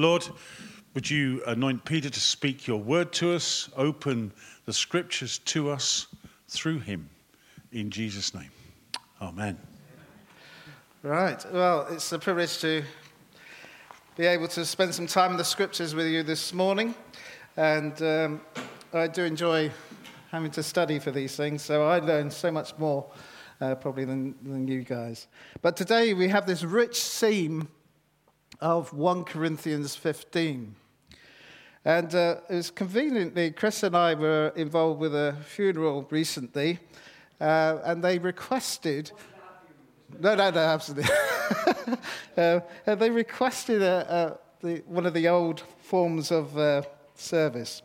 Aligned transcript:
Lord, 0.00 0.28
would 0.94 1.10
you 1.10 1.42
anoint 1.44 1.84
Peter 1.84 2.08
to 2.08 2.20
speak 2.20 2.68
your 2.68 2.78
word 2.78 3.12
to 3.14 3.32
us, 3.32 3.68
open 3.76 4.32
the 4.64 4.72
scriptures 4.72 5.38
to 5.38 5.70
us 5.70 6.06
through 6.46 6.78
him, 6.78 7.10
in 7.72 7.90
Jesus' 7.90 8.32
name. 8.32 8.50
Amen. 9.20 9.58
Right. 11.02 11.44
Well, 11.52 11.88
it's 11.90 12.12
a 12.12 12.18
privilege 12.20 12.58
to 12.58 12.84
be 14.16 14.26
able 14.26 14.46
to 14.46 14.64
spend 14.64 14.94
some 14.94 15.08
time 15.08 15.32
in 15.32 15.36
the 15.36 15.44
scriptures 15.44 15.96
with 15.96 16.06
you 16.06 16.22
this 16.22 16.52
morning. 16.52 16.94
And 17.56 18.00
um, 18.00 18.40
I 18.92 19.08
do 19.08 19.24
enjoy 19.24 19.72
having 20.30 20.52
to 20.52 20.62
study 20.62 21.00
for 21.00 21.10
these 21.10 21.34
things, 21.34 21.62
so 21.62 21.88
I 21.88 21.98
learn 21.98 22.30
so 22.30 22.52
much 22.52 22.78
more 22.78 23.10
uh, 23.60 23.74
probably 23.74 24.04
than, 24.04 24.36
than 24.42 24.68
you 24.68 24.82
guys. 24.82 25.26
But 25.60 25.76
today 25.76 26.14
we 26.14 26.28
have 26.28 26.46
this 26.46 26.62
rich 26.62 27.00
theme 27.00 27.66
of 28.60 28.92
1 28.92 29.24
Corinthians 29.24 29.94
15. 29.94 30.74
And 31.84 32.14
uh, 32.14 32.36
it 32.48 32.54
was 32.54 32.70
conveniently, 32.70 33.50
Chris 33.50 33.82
and 33.82 33.96
I 33.96 34.14
were 34.14 34.52
involved 34.56 35.00
with 35.00 35.14
a 35.14 35.36
funeral 35.46 36.06
recently, 36.10 36.78
uh, 37.40 37.78
and 37.84 38.02
they 38.02 38.18
requested 38.18 39.12
no, 40.20 40.34
no, 40.34 40.50
no, 40.50 40.60
absolutely. 40.60 41.10
uh, 42.36 42.60
they 42.86 43.10
requested 43.10 43.82
a, 43.82 44.38
a, 44.62 44.66
the, 44.66 44.82
one 44.86 45.06
of 45.06 45.14
the 45.14 45.28
old 45.28 45.62
forms 45.82 46.30
of 46.30 46.56
uh, 46.56 46.82
service. 47.14 47.82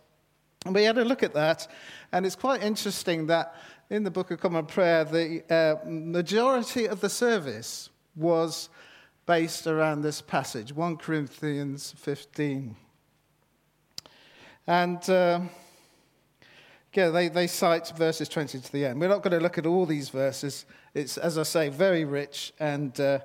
And 0.66 0.74
we 0.74 0.84
had 0.84 0.98
a 0.98 1.04
look 1.04 1.22
at 1.22 1.34
that, 1.34 1.68
and 2.12 2.26
it's 2.26 2.36
quite 2.36 2.64
interesting 2.64 3.28
that 3.28 3.56
in 3.90 4.04
the 4.04 4.12
Book 4.12 4.32
of 4.32 4.40
Common 4.40 4.66
Prayer, 4.66 5.04
the 5.04 5.44
uh, 5.54 5.86
majority 5.86 6.88
of 6.88 7.02
the 7.02 7.10
service 7.10 7.90
was 8.16 8.70
based 9.26 9.68
around 9.68 10.02
this 10.02 10.22
passage, 10.22 10.74
1 10.74 10.98
Corinthians 10.98 11.94
15. 11.98 12.76
And 14.68 15.10
uh, 15.10 15.42
yeah, 16.94 17.10
they, 17.10 17.28
they 17.30 17.48
cite 17.48 17.92
verses 17.98 18.30
20 18.30 18.60
to 18.60 18.72
the 18.72 18.86
end. 18.86 19.00
We're 19.00 19.08
not 19.08 19.24
going 19.24 19.38
to 19.38 19.40
look 19.40 19.58
at 19.58 19.66
all 19.66 19.86
these 19.86 20.10
verses. 20.10 20.66
It's, 20.94 21.18
as 21.18 21.38
I 21.38 21.44
say, 21.44 21.70
very 21.70 22.06
rich 22.06 22.54
and 22.60 22.98
uh, 23.00 23.20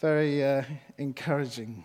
very 0.00 0.44
uh, 0.44 0.62
encouraging. 0.98 1.84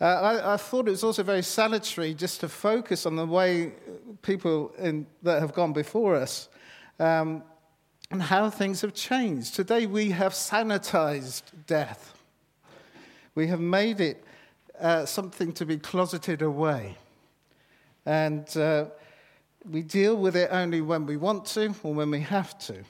Uh, 0.00 0.04
I, 0.04 0.54
I, 0.54 0.56
thought 0.56 0.86
it 0.86 0.92
was 0.92 1.02
also 1.02 1.24
very 1.24 1.42
salutary 1.42 2.14
just 2.14 2.40
to 2.40 2.48
focus 2.48 3.04
on 3.04 3.16
the 3.16 3.26
way 3.26 3.72
people 4.22 4.72
in, 4.78 5.06
that 5.24 5.40
have 5.40 5.52
gone 5.52 5.72
before 5.72 6.14
us 6.14 6.48
um, 7.00 7.42
and 8.12 8.22
how 8.22 8.48
things 8.48 8.80
have 8.82 8.94
changed. 8.94 9.56
Today 9.56 9.86
we 9.86 10.10
have 10.10 10.32
sanitized 10.32 11.42
death, 11.66 12.14
we 13.38 13.46
have 13.46 13.60
made 13.60 14.00
it 14.00 14.24
uh, 14.80 15.06
something 15.06 15.52
to 15.52 15.64
be 15.64 15.76
closeted 15.76 16.42
away. 16.42 16.96
And 18.04 18.44
uh, 18.56 18.86
we 19.64 19.82
deal 19.82 20.16
with 20.16 20.34
it 20.34 20.48
only 20.50 20.80
when 20.80 21.06
we 21.06 21.16
want 21.16 21.44
to 21.54 21.72
or 21.84 21.94
when 21.94 22.10
we 22.10 22.22
have 22.22 22.58
to. 22.66 22.82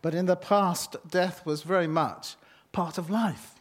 But 0.00 0.14
in 0.14 0.24
the 0.24 0.34
past, 0.34 0.96
death 1.10 1.44
was 1.44 1.62
very 1.62 1.86
much 1.86 2.36
part 2.72 2.96
of 2.96 3.10
life. 3.10 3.56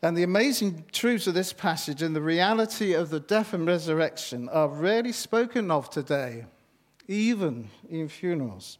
And 0.00 0.16
the 0.16 0.22
amazing 0.22 0.86
truths 0.90 1.26
of 1.26 1.34
this 1.34 1.52
passage 1.52 2.00
and 2.00 2.16
the 2.16 2.22
reality 2.22 2.94
of 2.94 3.10
the 3.10 3.20
death 3.20 3.52
and 3.52 3.66
resurrection 3.66 4.48
are 4.48 4.68
rarely 4.68 5.12
spoken 5.12 5.70
of 5.70 5.90
today, 5.90 6.46
even 7.06 7.68
in 7.90 8.08
funerals, 8.08 8.78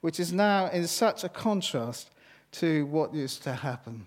which 0.00 0.18
is 0.18 0.32
now 0.32 0.66
in 0.70 0.88
such 0.88 1.22
a 1.22 1.28
contrast 1.28 2.10
to 2.50 2.84
what 2.86 3.14
used 3.14 3.44
to 3.44 3.52
happen. 3.52 4.06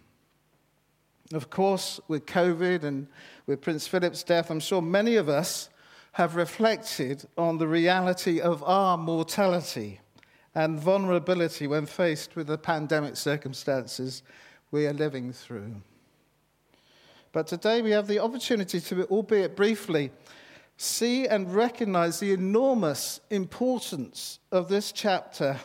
Of 1.34 1.50
course, 1.50 2.00
with 2.08 2.26
COVID 2.26 2.84
and 2.84 3.08
with 3.48 3.62
Prince 3.62 3.86
Philip's 3.86 4.24
death, 4.24 4.50
I'm 4.50 4.62
sure 4.62 4.82
many 4.82 5.18
of 5.18 5.28
us 5.28 5.70
have 6.14 6.36
reflected 6.36 7.28
on 7.38 7.58
the 7.58 7.68
reality 7.68 8.40
of 8.40 8.64
our 8.64 8.98
mortality 8.98 10.00
and 10.56 10.80
vulnerability 10.80 11.68
when 11.68 11.86
faced 11.86 12.36
with 12.36 12.48
the 12.48 12.58
pandemic 12.58 13.18
circumstances 13.18 14.24
we 14.72 14.88
are 14.88 14.94
living 14.94 15.34
through. 15.34 15.76
But 17.34 17.46
today 17.46 17.82
we 17.82 17.92
have 17.92 18.08
the 18.08 18.20
opportunity 18.20 18.80
to, 18.80 19.04
albeit 19.06 19.56
briefly, 19.56 20.12
see 20.78 21.28
and 21.28 21.54
recognize 21.54 22.20
the 22.20 22.32
enormous 22.32 23.20
importance 23.30 24.40
of 24.52 24.70
this 24.70 24.92
chapter 24.92 25.60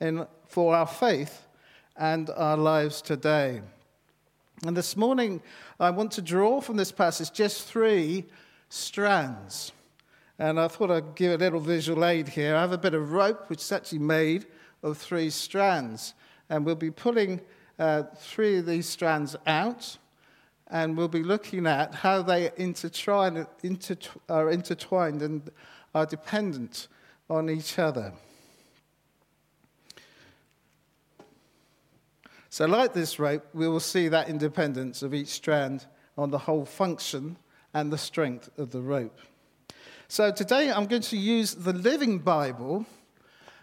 in, 0.00 0.26
for 0.46 0.74
our 0.74 0.86
faith 0.86 1.46
and 1.96 2.30
our 2.30 2.56
lives 2.56 3.02
today. 3.02 3.60
And 4.66 4.76
this 4.76 4.96
morning, 4.96 5.42
I 5.78 5.90
want 5.90 6.12
to 6.12 6.22
draw 6.22 6.60
from 6.60 6.76
this 6.76 6.92
passage 6.92 7.32
just 7.32 7.66
three 7.66 8.26
strands 8.68 9.72
and 10.40 10.58
I 10.58 10.68
thought 10.68 10.90
I'd 10.90 11.14
give 11.16 11.32
a 11.32 11.36
little 11.36 11.60
visual 11.60 12.02
aid 12.02 12.26
here. 12.26 12.56
I 12.56 12.62
have 12.62 12.72
a 12.72 12.78
bit 12.78 12.94
of 12.94 13.12
rope, 13.12 13.50
which 13.50 13.60
is 13.60 13.70
actually 13.70 13.98
made 13.98 14.46
of 14.82 14.96
three 14.96 15.28
strands. 15.28 16.14
And 16.48 16.64
we'll 16.64 16.76
be 16.76 16.90
pulling 16.90 17.42
uh, 17.78 18.04
three 18.16 18.56
of 18.56 18.64
these 18.64 18.88
strands 18.88 19.36
out, 19.46 19.98
and 20.68 20.96
we'll 20.96 21.08
be 21.08 21.22
looking 21.22 21.66
at 21.66 21.94
how 21.94 22.22
they 22.22 22.50
intertwine, 22.56 23.46
intertw- 23.62 24.16
are 24.30 24.50
intertwined 24.50 25.20
and 25.20 25.50
are 25.94 26.06
dependent 26.06 26.88
on 27.28 27.50
each 27.50 27.78
other. 27.78 28.14
So, 32.50 32.66
like 32.66 32.92
this 32.92 33.18
rope, 33.18 33.46
we 33.54 33.68
will 33.68 33.80
see 33.80 34.08
that 34.08 34.28
independence 34.28 35.02
of 35.02 35.14
each 35.14 35.28
strand 35.28 35.86
on 36.18 36.30
the 36.30 36.38
whole 36.38 36.64
function 36.64 37.36
and 37.72 37.92
the 37.92 37.98
strength 37.98 38.50
of 38.58 38.70
the 38.70 38.80
rope. 38.80 39.18
So 40.08 40.32
today 40.32 40.72
I'm 40.72 40.86
going 40.86 41.02
to 41.02 41.16
use 41.16 41.54
the 41.54 41.72
Living 41.72 42.18
Bible 42.18 42.84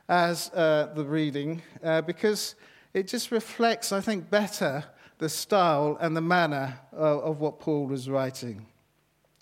as 0.07 0.49
uh, 0.53 0.93
the 0.95 1.03
reading 1.03 1.61
uh, 1.83 2.01
because 2.01 2.55
it 2.93 3.07
just 3.09 3.31
reflects, 3.31 3.91
I 3.91 3.99
think, 3.99 4.29
better 4.29 4.85
the 5.17 5.27
style 5.27 5.97
and 5.99 6.15
the 6.15 6.21
manner 6.21 6.79
of, 6.93 7.19
of 7.19 7.39
what 7.41 7.59
Paul 7.59 7.87
was 7.87 8.09
writing. 8.09 8.65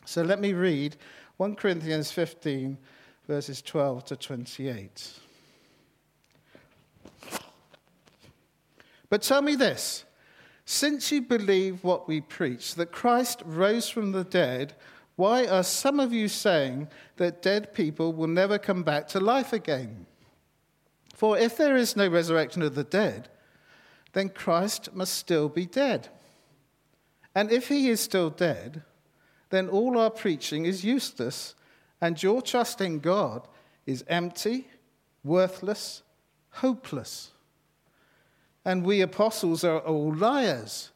So 0.05 0.23
let 0.23 0.39
me 0.39 0.53
read 0.53 0.95
1 1.38 1.55
Corinthians 1.55 2.11
15, 2.11 2.75
verses 3.28 3.61
12 3.61 4.05
to 4.05 4.16
28. 4.16 5.13
But 9.15 9.21
tell 9.21 9.41
me 9.41 9.55
this 9.55 10.03
since 10.65 11.09
you 11.09 11.21
believe 11.21 11.85
what 11.85 12.05
we 12.05 12.19
preach, 12.19 12.75
that 12.75 12.91
Christ 12.91 13.41
rose 13.45 13.87
from 13.87 14.11
the 14.11 14.25
dead, 14.25 14.73
why 15.15 15.47
are 15.47 15.63
some 15.63 16.01
of 16.01 16.11
you 16.11 16.27
saying 16.27 16.89
that 17.15 17.41
dead 17.41 17.73
people 17.73 18.11
will 18.11 18.27
never 18.27 18.57
come 18.57 18.83
back 18.83 19.07
to 19.07 19.21
life 19.21 19.53
again? 19.53 20.05
For 21.13 21.37
if 21.37 21.55
there 21.55 21.77
is 21.77 21.95
no 21.95 22.09
resurrection 22.09 22.61
of 22.61 22.75
the 22.75 22.83
dead, 22.83 23.29
then 24.11 24.27
Christ 24.27 24.93
must 24.93 25.13
still 25.13 25.47
be 25.47 25.65
dead. 25.65 26.09
And 27.33 27.53
if 27.53 27.69
he 27.69 27.87
is 27.87 28.01
still 28.01 28.29
dead, 28.29 28.83
then 29.49 29.69
all 29.69 29.97
our 29.97 30.11
preaching 30.11 30.65
is 30.65 30.83
useless, 30.83 31.55
and 32.01 32.21
your 32.21 32.41
trust 32.41 32.81
in 32.81 32.99
God 32.99 33.47
is 33.85 34.03
empty, 34.09 34.67
worthless, 35.23 36.03
hopeless. 36.49 37.31
And 38.65 38.83
we 38.83 39.01
apostles 39.01 39.63
are 39.63 39.79
all 39.79 40.13
liars, 40.13 40.91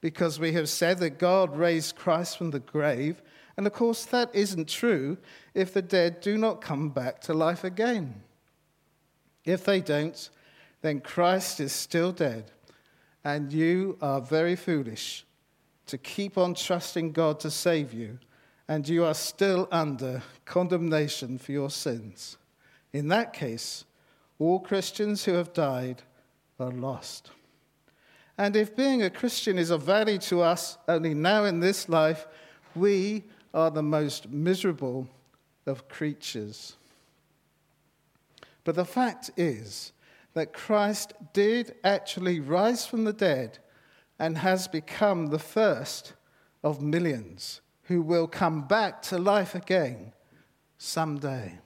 because 0.00 0.38
we 0.38 0.52
have 0.52 0.68
said 0.68 0.98
that 0.98 1.18
God 1.18 1.56
raised 1.56 1.96
Christ 1.96 2.36
from 2.36 2.50
the 2.50 2.60
grave 2.60 3.22
and 3.56 3.66
of 3.66 3.72
course, 3.72 4.04
that 4.06 4.34
isn't 4.34 4.68
true 4.68 5.16
if 5.54 5.72
the 5.72 5.82
dead 5.82 6.20
do 6.20 6.36
not 6.36 6.60
come 6.60 6.88
back 6.88 7.20
to 7.22 7.34
life 7.34 7.62
again. 7.62 8.22
If 9.44 9.64
they 9.64 9.80
don't, 9.80 10.28
then 10.82 11.00
Christ 11.00 11.60
is 11.60 11.72
still 11.72 12.12
dead, 12.12 12.50
and 13.22 13.52
you 13.52 13.96
are 14.02 14.20
very 14.20 14.56
foolish 14.56 15.24
to 15.86 15.98
keep 15.98 16.36
on 16.36 16.54
trusting 16.54 17.12
God 17.12 17.38
to 17.40 17.50
save 17.50 17.92
you, 17.92 18.18
and 18.68 18.88
you 18.88 19.04
are 19.04 19.14
still 19.14 19.68
under 19.70 20.22
condemnation 20.44 21.38
for 21.38 21.52
your 21.52 21.70
sins. 21.70 22.38
In 22.92 23.08
that 23.08 23.32
case, 23.32 23.84
all 24.38 24.58
Christians 24.58 25.24
who 25.24 25.34
have 25.34 25.52
died 25.52 26.02
are 26.58 26.72
lost. 26.72 27.30
And 28.36 28.56
if 28.56 28.74
being 28.74 29.02
a 29.02 29.10
Christian 29.10 29.58
is 29.58 29.70
of 29.70 29.82
value 29.82 30.18
to 30.18 30.42
us 30.42 30.76
only 30.88 31.14
now 31.14 31.44
in 31.44 31.60
this 31.60 31.88
life, 31.88 32.26
we 32.74 33.24
are 33.52 33.70
the 33.70 33.82
most 33.82 34.28
miserable 34.28 35.08
of 35.66 35.88
creatures. 35.88 36.76
But 38.64 38.74
the 38.74 38.84
fact 38.84 39.30
is 39.36 39.92
that 40.34 40.52
Christ 40.52 41.12
did 41.32 41.76
actually 41.84 42.40
rise 42.40 42.84
from 42.86 43.04
the 43.04 43.12
dead 43.12 43.58
and 44.18 44.38
has 44.38 44.66
become 44.66 45.26
the 45.26 45.38
first 45.38 46.14
of 46.62 46.82
millions 46.82 47.60
who 47.84 48.02
will 48.02 48.26
come 48.26 48.66
back 48.66 49.02
to 49.02 49.18
life 49.18 49.54
again 49.54 50.12
someday. 50.78 51.58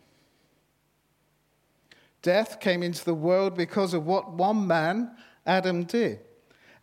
Death 2.22 2.60
came 2.60 2.82
into 2.82 3.04
the 3.04 3.14
world 3.14 3.56
because 3.56 3.94
of 3.94 4.06
what 4.06 4.32
one 4.32 4.66
man, 4.66 5.16
Adam, 5.46 5.84
did. 5.84 6.20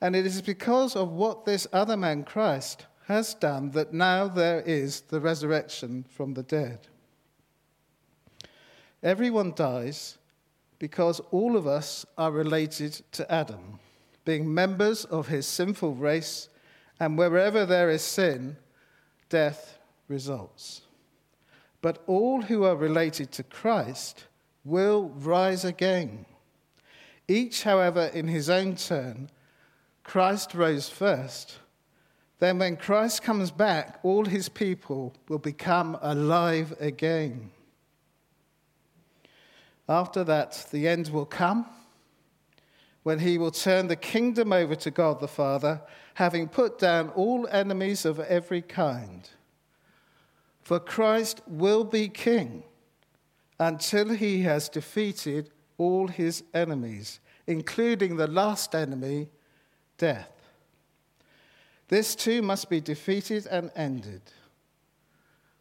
And 0.01 0.15
it 0.15 0.25
is 0.25 0.41
because 0.41 0.95
of 0.95 1.11
what 1.11 1.45
this 1.45 1.67
other 1.73 1.97
man, 1.97 2.23
Christ, 2.23 2.85
has 3.07 3.33
done 3.33 3.71
that 3.71 3.93
now 3.93 4.27
there 4.27 4.61
is 4.61 5.01
the 5.01 5.19
resurrection 5.19 6.05
from 6.09 6.33
the 6.33 6.43
dead. 6.43 6.87
Everyone 9.03 9.53
dies 9.55 10.17
because 10.79 11.19
all 11.31 11.55
of 11.55 11.67
us 11.67 12.05
are 12.17 12.31
related 12.31 13.01
to 13.11 13.31
Adam, 13.31 13.79
being 14.25 14.51
members 14.51 15.05
of 15.05 15.27
his 15.27 15.45
sinful 15.45 15.95
race, 15.95 16.49
and 16.99 17.17
wherever 17.17 17.65
there 17.65 17.89
is 17.89 18.01
sin, 18.01 18.57
death 19.29 19.77
results. 20.07 20.81
But 21.81 22.03
all 22.07 22.41
who 22.41 22.63
are 22.63 22.75
related 22.75 23.31
to 23.33 23.43
Christ 23.43 24.25
will 24.65 25.09
rise 25.09 25.63
again. 25.63 26.25
Each, 27.27 27.63
however, 27.63 28.07
in 28.13 28.27
his 28.27 28.49
own 28.49 28.75
turn, 28.75 29.29
Christ 30.03 30.53
rose 30.53 30.89
first. 30.89 31.59
Then, 32.39 32.59
when 32.59 32.75
Christ 32.75 33.23
comes 33.23 33.51
back, 33.51 33.99
all 34.03 34.25
his 34.25 34.49
people 34.49 35.13
will 35.29 35.39
become 35.39 35.97
alive 36.01 36.75
again. 36.79 37.51
After 39.87 40.23
that, 40.23 40.67
the 40.71 40.87
end 40.87 41.09
will 41.09 41.25
come 41.25 41.67
when 43.03 43.19
he 43.19 43.37
will 43.37 43.51
turn 43.51 43.87
the 43.87 43.95
kingdom 43.95 44.51
over 44.51 44.75
to 44.75 44.89
God 44.89 45.19
the 45.19 45.27
Father, 45.27 45.79
having 46.15 46.47
put 46.47 46.79
down 46.79 47.09
all 47.09 47.47
enemies 47.51 48.03
of 48.03 48.19
every 48.19 48.63
kind. 48.63 49.29
For 50.63 50.79
Christ 50.79 51.41
will 51.45 51.83
be 51.83 52.09
king 52.09 52.63
until 53.59 54.09
he 54.09 54.41
has 54.41 54.69
defeated 54.69 55.49
all 55.77 56.07
his 56.07 56.43
enemies, 56.53 57.19
including 57.47 58.15
the 58.15 58.27
last 58.27 58.75
enemy, 58.75 59.29
death. 59.97 60.31
This 61.87 62.15
too 62.15 62.41
must 62.41 62.69
be 62.69 62.81
defeated 62.81 63.45
and 63.47 63.71
ended. 63.75 64.21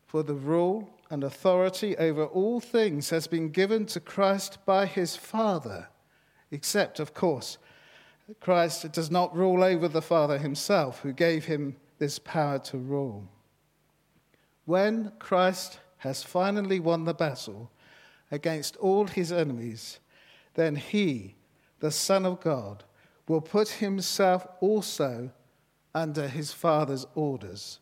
For 0.06 0.22
the 0.22 0.34
rule 0.34 0.88
and 1.10 1.22
authority 1.22 1.96
over 1.98 2.24
all 2.24 2.60
things 2.60 3.10
has 3.10 3.26
been 3.26 3.50
given 3.50 3.86
to 3.86 4.00
Christ 4.00 4.58
by 4.64 4.86
his 4.86 5.16
Father, 5.16 5.88
except, 6.50 6.98
of 6.98 7.14
course, 7.14 7.58
Christ 8.40 8.90
does 8.92 9.10
not 9.10 9.36
rule 9.36 9.62
over 9.62 9.86
the 9.86 10.00
Father 10.00 10.38
himself, 10.38 11.00
who 11.00 11.12
gave 11.12 11.44
him 11.44 11.76
this 11.98 12.18
power 12.18 12.58
to 12.60 12.78
rule. 12.78 13.28
When 14.64 15.12
Christ 15.18 15.78
has 15.98 16.22
finally 16.22 16.80
won 16.80 17.04
the 17.04 17.12
battle 17.12 17.70
against 18.30 18.76
all 18.76 19.06
his 19.06 19.32
enemies, 19.32 19.98
then 20.54 20.76
he, 20.76 21.34
the 21.80 21.90
Son 21.90 22.24
of 22.24 22.40
God, 22.40 22.84
will 23.28 23.40
put 23.40 23.68
himself 23.68 24.46
also 24.60 25.30
under 25.94 26.28
his 26.28 26.52
Father's 26.52 27.06
orders, 27.14 27.78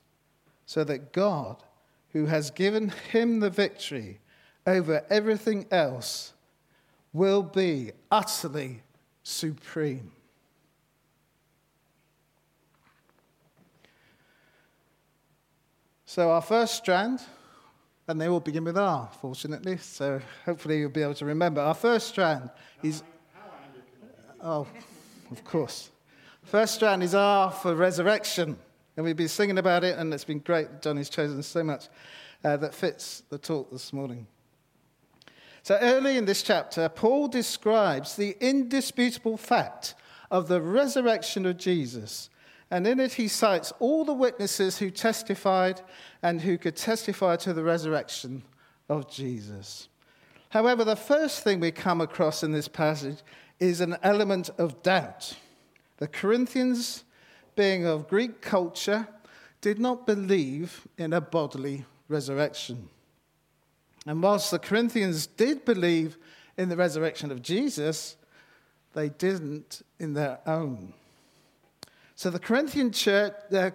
so 0.67 0.85
that 0.85 1.13
God, 1.13 1.63
who 2.11 2.27
has 2.27 2.51
given 2.51 2.93
him 3.11 3.41
the 3.41 3.51
victory 3.51 4.21
over 4.67 5.05
everything 5.11 5.67
else, 5.71 6.35
will 7.13 7.43
be 7.43 7.93
utterly 8.11 8.83
supreme. 9.23 10.13
So, 16.05 16.31
our 16.31 16.43
first 16.43 16.75
strand, 16.75 17.23
and 18.09 18.21
they 18.21 18.29
all 18.29 18.41
begin 18.41 18.65
with 18.65 18.77
R, 18.77 19.09
fortunately, 19.21 19.77
so 19.77 20.21
hopefully 20.45 20.81
you'll 20.81 20.91
be 20.91 21.03
able 21.03 21.15
to 21.15 21.25
remember. 21.25 21.61
Our 21.61 21.75
first 21.75 22.09
strand 22.09 22.51
is. 22.83 23.03
Oh, 24.41 24.67
of 25.31 25.45
course. 25.45 25.91
First 26.43 26.75
strand 26.75 27.03
is 27.03 27.15
R 27.15 27.51
for 27.51 27.75
resurrection. 27.75 28.59
And 28.97 29.07
we've 29.07 29.17
been 29.17 29.29
singing 29.29 29.57
about 29.57 29.85
it, 29.85 29.99
and 29.99 30.13
it's 30.13 30.25
been 30.25 30.41
great. 30.41 30.83
Johnny's 30.83 31.09
chosen 31.09 31.43
so 31.43 31.65
much 31.65 31.89
uh, 32.45 32.57
that 32.59 32.75
fits 32.75 33.23
the 33.31 33.39
talk 33.39 33.71
this 33.71 33.93
morning. 33.93 34.27
So, 35.63 35.79
early 35.81 36.19
in 36.19 36.25
this 36.25 36.43
chapter, 36.43 36.89
Paul 36.89 37.29
describes 37.29 38.17
the 38.17 38.37
indisputable 38.41 39.37
fact 39.37 39.95
of 40.31 40.49
the 40.49 40.61
resurrection 40.61 41.47
of 41.47 41.57
Jesus. 41.57 42.29
And 42.73 42.87
in 42.87 43.01
it, 43.01 43.13
he 43.13 43.29
cites 43.29 43.71
all 43.81 44.03
the 44.03 44.15
witnesses 44.15 44.79
who 44.79 44.91
testified 44.91 45.83
and 46.23 46.41
who 46.41 46.57
could 46.57 46.75
testify 46.75 47.37
to 47.37 47.53
the 47.53 47.63
resurrection 47.63 48.43
of 48.89 49.11
Jesus. 49.11 49.91
However, 50.49 50.83
the 50.83 50.97
first 50.97 51.45
thing 51.45 51.61
we 51.61 51.71
come 51.71 52.01
across 52.01 52.43
in 52.43 52.53
this 52.53 52.69
passage 52.69 53.19
is 53.61 53.83
an 53.83 53.99
element 54.03 54.49
of 54.57 54.83
doubt. 54.83 55.35
The 55.99 56.09
Corinthians, 56.09 57.05
being 57.57 57.85
of 57.85 58.09
Greek 58.09 58.41
culture, 58.41 59.07
did 59.61 59.79
not 59.79 60.07
believe 60.07 60.89
in 60.97 61.13
a 61.13 61.21
bodily 61.21 61.85
resurrection. 62.09 62.89
And 64.07 64.23
whilst 64.23 64.51
the 64.51 64.59
Corinthians 64.59 65.27
did 65.27 65.67
believe 65.67 66.17
in 66.57 66.71
the 66.71 66.77
resurrection 66.79 67.31
of 67.31 67.43
Jesus, 67.43 68.17
they 68.95 69.11
didn't 69.11 69.83
in 69.99 70.15
their 70.15 70.39
own. 70.47 70.95
So 72.15 72.31
the 72.31 72.39
Corinthian 72.39 72.93
church, 72.93 73.35
the 73.51 73.73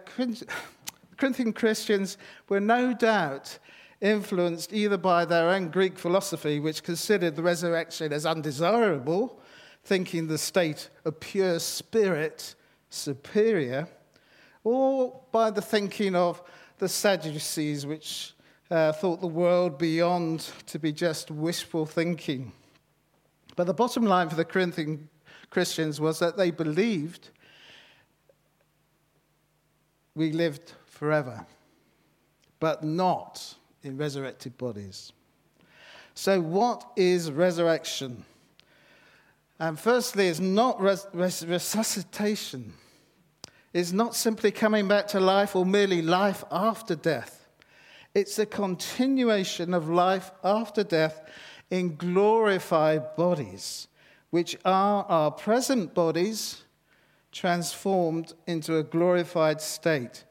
Corinthian 1.17 1.53
Christians 1.53 2.17
were 2.49 2.59
no 2.59 2.93
doubt 2.93 3.57
influenced 3.99 4.71
either 4.73 4.97
by 4.97 5.25
their 5.25 5.49
own 5.49 5.69
Greek 5.69 5.97
philosophy, 5.97 6.59
which 6.59 6.83
considered 6.83 7.35
the 7.35 7.41
resurrection 7.41 8.13
as 8.13 8.25
undesirable, 8.25 9.39
thinking 9.83 10.27
the 10.27 10.37
state 10.37 10.89
of 11.03 11.19
pure 11.19 11.59
spirit 11.59 12.55
superior, 12.89 13.87
or 14.63 15.21
by 15.31 15.49
the 15.49 15.61
thinking 15.61 16.15
of 16.15 16.41
the 16.77 16.87
Sadducees, 16.87 17.85
which 17.85 18.33
uh, 18.69 18.91
thought 18.91 19.21
the 19.21 19.27
world 19.27 19.77
beyond 19.77 20.51
to 20.67 20.77
be 20.77 20.91
just 20.91 21.31
wishful 21.31 21.85
thinking. 21.85 22.51
But 23.55 23.65
the 23.65 23.73
bottom 23.73 24.05
line 24.05 24.29
for 24.29 24.35
the 24.35 24.45
Corinthian 24.45 25.09
Christians 25.49 25.99
was 25.99 26.19
that 26.19 26.37
they 26.37 26.51
believed 26.51 27.29
we 30.17 30.31
lived 30.31 30.73
forever, 30.87 31.45
but 32.59 32.83
not 32.83 33.55
in 33.83 33.97
resurrected 33.97 34.57
bodies. 34.57 35.13
So, 36.15 36.41
what 36.41 36.83
is 36.95 37.31
resurrection? 37.31 38.25
And 39.59 39.79
firstly, 39.79 40.27
it's 40.27 40.39
not 40.39 40.81
res- 40.81 41.05
res- 41.13 41.45
resuscitation. 41.45 42.73
It's 43.73 43.91
not 43.91 44.15
simply 44.15 44.49
coming 44.49 44.87
back 44.87 45.07
to 45.09 45.19
life 45.19 45.55
or 45.55 45.65
merely 45.65 46.01
life 46.01 46.43
after 46.51 46.95
death. 46.95 47.47
It's 48.15 48.39
a 48.39 48.45
continuation 48.47 49.75
of 49.75 49.87
life 49.87 50.31
after 50.43 50.83
death 50.83 51.21
in 51.69 51.95
glorified 51.95 53.15
bodies, 53.15 53.87
which 54.31 54.57
are 54.65 55.05
our 55.07 55.29
present 55.29 55.93
bodies 55.93 56.63
transformed 57.37 58.33
into 58.47 58.77
a 58.77 58.83
glorified 58.83 59.61
state. 59.61 60.25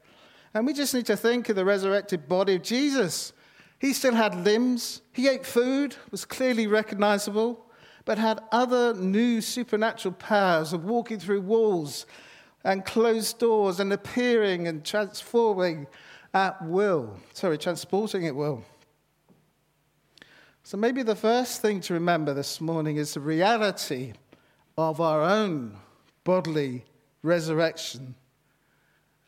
And 0.52 0.66
we 0.66 0.72
just 0.72 0.94
need 0.94 1.06
to 1.06 1.16
think 1.16 1.48
of 1.48 1.56
the 1.56 1.64
resurrected 1.64 2.28
body 2.28 2.56
of 2.56 2.62
Jesus. 2.62 3.32
He 3.78 3.92
still 3.92 4.14
had 4.14 4.34
limbs, 4.34 5.02
he 5.12 5.28
ate 5.28 5.46
food, 5.46 5.96
was 6.10 6.24
clearly 6.24 6.66
recognizable 6.66 7.66
but 8.06 8.18
had 8.18 8.40
other 8.52 8.94
new 8.94 9.42
supernatural 9.42 10.14
powers 10.14 10.72
of 10.72 10.84
walking 10.84 11.18
through 11.18 11.42
walls 11.42 12.06
and 12.64 12.84
closed 12.84 13.38
doors 13.38 13.80
and 13.80 13.92
appearing 13.92 14.66
and 14.66 14.84
transforming 14.84 15.86
at 16.32 16.64
will. 16.64 17.18
Sorry, 17.34 17.58
transporting 17.58 18.26
at 18.26 18.34
will. 18.34 18.64
So 20.62 20.76
maybe 20.76 21.02
the 21.02 21.16
first 21.16 21.60
thing 21.60 21.80
to 21.82 21.94
remember 21.94 22.32
this 22.32 22.60
morning 22.60 22.96
is 22.96 23.14
the 23.14 23.20
reality 23.20 24.14
of 24.78 25.00
our 25.00 25.22
own 25.22 25.76
bodily 26.24 26.84
resurrection 27.26 28.14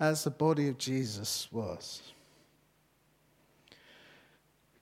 as 0.00 0.24
the 0.24 0.30
body 0.30 0.68
of 0.68 0.78
Jesus 0.78 1.48
was. 1.50 2.02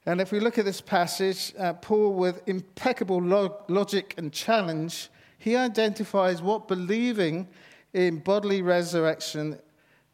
And 0.05 0.21
if 0.21 0.31
we 0.31 0.39
look 0.39 0.57
at 0.59 0.65
this 0.65 0.81
passage, 0.81 1.53
uh, 1.59 1.73
Paul, 1.73 2.15
with 2.15 2.47
impeccable 2.47 3.21
log- 3.21 3.69
logic 3.69 4.15
and 4.17 4.33
challenge, 4.33 5.09
he 5.39 5.57
identifies 5.57 6.41
what 6.41 6.69
believing 6.69 7.49
in 7.93 8.19
bodily 8.19 8.63
resurrection 8.63 9.59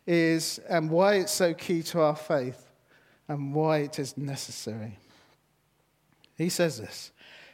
is 0.07 0.59
and 0.69 0.91
why 0.91 1.17
it's 1.17 1.33
so 1.33 1.53
key 1.53 1.83
to 1.83 2.01
our 2.01 2.17
faith 2.17 2.71
and 3.29 3.55
why 3.55 3.79
it 3.79 3.99
is 3.99 4.17
necessary. 4.17 4.99
He 6.39 6.49
says 6.49 6.79
this 6.79 7.13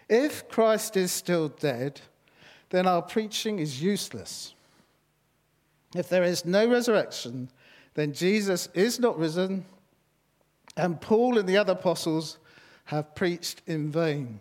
If 0.09 0.49
Christ 0.49 0.97
is 0.97 1.11
still 1.11 1.49
dead, 1.49 2.01
then 2.71 2.87
our 2.87 3.03
preaching 3.03 3.59
is 3.59 3.83
useless. 3.83 4.55
If 5.95 6.09
there 6.09 6.25
is 6.25 6.45
no 6.45 6.69
resurrection, 6.69 7.51
then 7.95 8.13
Jesus 8.13 8.69
is 8.75 9.01
not 9.01 9.19
risen 9.19 9.65
and 10.79 11.01
Paul 11.01 11.39
and 11.39 11.49
the 11.49 11.57
other 11.57 11.73
apostles 11.73 12.39
have 12.85 13.15
preached 13.15 13.63
in 13.67 13.91
vain. 13.91 14.41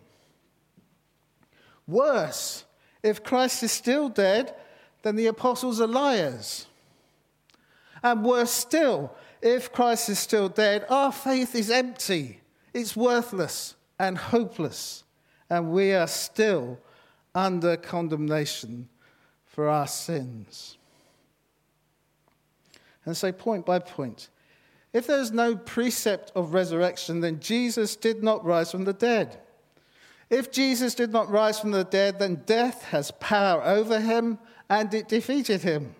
Worse, 1.86 2.64
if 3.02 3.24
Christ 3.24 3.62
is 3.62 3.72
still 3.72 4.08
dead, 4.08 4.54
then 5.02 5.16
the 5.16 5.26
apostles 5.26 5.80
are 5.80 5.86
liars. 5.86 6.66
And 8.02 8.24
worse 8.24 8.52
still, 8.52 9.12
if 9.42 9.72
Christ 9.72 10.08
is 10.08 10.18
still 10.18 10.48
dead, 10.48 10.86
our 10.88 11.10
faith 11.10 11.54
is 11.54 11.70
empty, 11.70 12.40
it's 12.72 12.96
worthless 12.96 13.74
and 13.98 14.16
hopeless, 14.16 15.02
and 15.50 15.72
we 15.72 15.92
are 15.92 16.06
still 16.06 16.78
under 17.34 17.76
condemnation 17.76 18.88
for 19.44 19.68
our 19.68 19.86
sins. 19.88 20.77
And 23.08 23.16
so, 23.16 23.32
point 23.32 23.64
by 23.64 23.78
point, 23.78 24.28
if 24.92 25.06
there's 25.06 25.32
no 25.32 25.56
precept 25.56 26.30
of 26.34 26.52
resurrection, 26.52 27.20
then 27.20 27.40
Jesus 27.40 27.96
did 27.96 28.22
not 28.22 28.44
rise 28.44 28.70
from 28.70 28.84
the 28.84 28.92
dead. 28.92 29.40
If 30.28 30.52
Jesus 30.52 30.94
did 30.94 31.10
not 31.10 31.30
rise 31.30 31.58
from 31.58 31.70
the 31.70 31.84
dead, 31.84 32.18
then 32.18 32.42
death 32.44 32.84
has 32.84 33.10
power 33.12 33.64
over 33.64 33.98
him 33.98 34.38
and 34.68 34.92
it 34.92 35.08
defeated 35.08 35.62
him. 35.62 35.94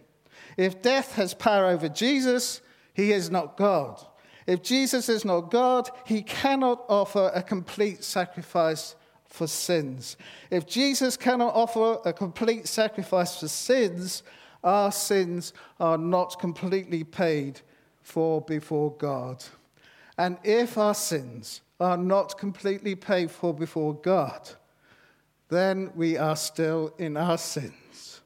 If 0.58 0.82
death 0.82 1.14
has 1.14 1.32
power 1.32 1.64
over 1.68 1.88
Jesus, 1.88 2.60
he 2.92 3.12
is 3.12 3.30
not 3.30 3.56
God. 3.56 4.04
If 4.46 4.62
Jesus 4.62 5.08
is 5.08 5.24
not 5.24 5.50
God, 5.50 5.88
he 6.04 6.20
cannot 6.20 6.84
offer 6.90 7.32
a 7.34 7.42
complete 7.42 8.04
sacrifice 8.04 8.96
for 9.24 9.46
sins. 9.46 10.18
If 10.50 10.66
Jesus 10.66 11.16
cannot 11.16 11.54
offer 11.54 12.00
a 12.04 12.12
complete 12.12 12.68
sacrifice 12.68 13.40
for 13.40 13.48
sins, 13.48 14.22
our 14.64 14.92
sins 14.92 15.52
are 15.78 15.98
not 15.98 16.38
completely 16.38 17.04
paid 17.04 17.60
for 18.02 18.40
before 18.40 18.92
God. 18.92 19.44
And 20.16 20.38
if 20.42 20.76
our 20.78 20.94
sins 20.94 21.60
are 21.78 21.96
not 21.96 22.38
completely 22.38 22.94
paid 22.94 23.30
for 23.30 23.54
before 23.54 23.94
God, 23.94 24.50
then 25.48 25.92
we 25.94 26.16
are 26.16 26.36
still 26.36 26.92
in 26.98 27.16
our 27.16 27.38
sins. 27.38 28.20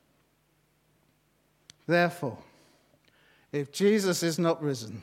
Therefore, 1.86 2.38
if 3.52 3.70
Jesus 3.70 4.22
is 4.22 4.38
not 4.38 4.62
risen, 4.62 5.02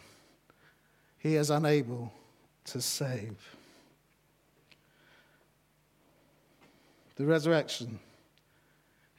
he 1.20 1.36
is 1.36 1.50
unable 1.50 2.12
to 2.66 2.82
save. 2.82 3.38
The 7.18 7.26
resurrection 7.26 8.00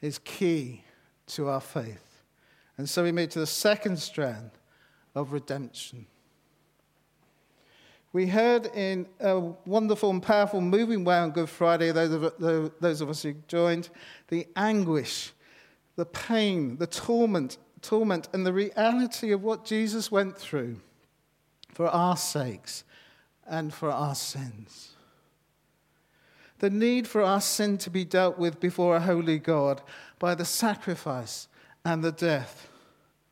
is 0.00 0.18
key 0.18 0.82
to 1.30 1.48
our 1.48 1.60
faith. 1.60 2.22
And 2.76 2.88
so 2.88 3.02
we 3.02 3.12
move 3.12 3.30
to 3.30 3.40
the 3.40 3.46
second 3.46 3.98
strand 3.98 4.50
of 5.14 5.32
redemption. 5.32 6.06
We 8.12 8.26
heard 8.26 8.66
in 8.74 9.06
a 9.20 9.38
wonderful 9.38 10.10
and 10.10 10.22
powerful 10.22 10.60
moving 10.60 11.04
way 11.04 11.16
on 11.16 11.30
Good 11.30 11.48
Friday, 11.48 11.92
those 11.92 12.12
of, 12.12 12.72
those 12.80 13.00
of 13.00 13.08
us 13.08 13.22
who 13.22 13.34
joined, 13.46 13.88
the 14.28 14.48
anguish, 14.56 15.32
the 15.96 16.06
pain, 16.06 16.76
the 16.78 16.88
torment, 16.88 17.58
torment, 17.82 18.28
and 18.32 18.44
the 18.44 18.52
reality 18.52 19.30
of 19.30 19.42
what 19.42 19.64
Jesus 19.64 20.10
went 20.10 20.36
through 20.36 20.80
for 21.72 21.86
our 21.88 22.16
sakes 22.16 22.82
and 23.46 23.72
for 23.72 23.90
our 23.90 24.14
sins. 24.14 24.96
The 26.60 26.70
need 26.70 27.08
for 27.08 27.22
our 27.22 27.40
sin 27.40 27.78
to 27.78 27.90
be 27.90 28.04
dealt 28.04 28.38
with 28.38 28.60
before 28.60 28.96
a 28.96 29.00
holy 29.00 29.38
God 29.38 29.80
by 30.18 30.34
the 30.34 30.44
sacrifice 30.44 31.48
and 31.84 32.04
the 32.04 32.12
death 32.12 32.68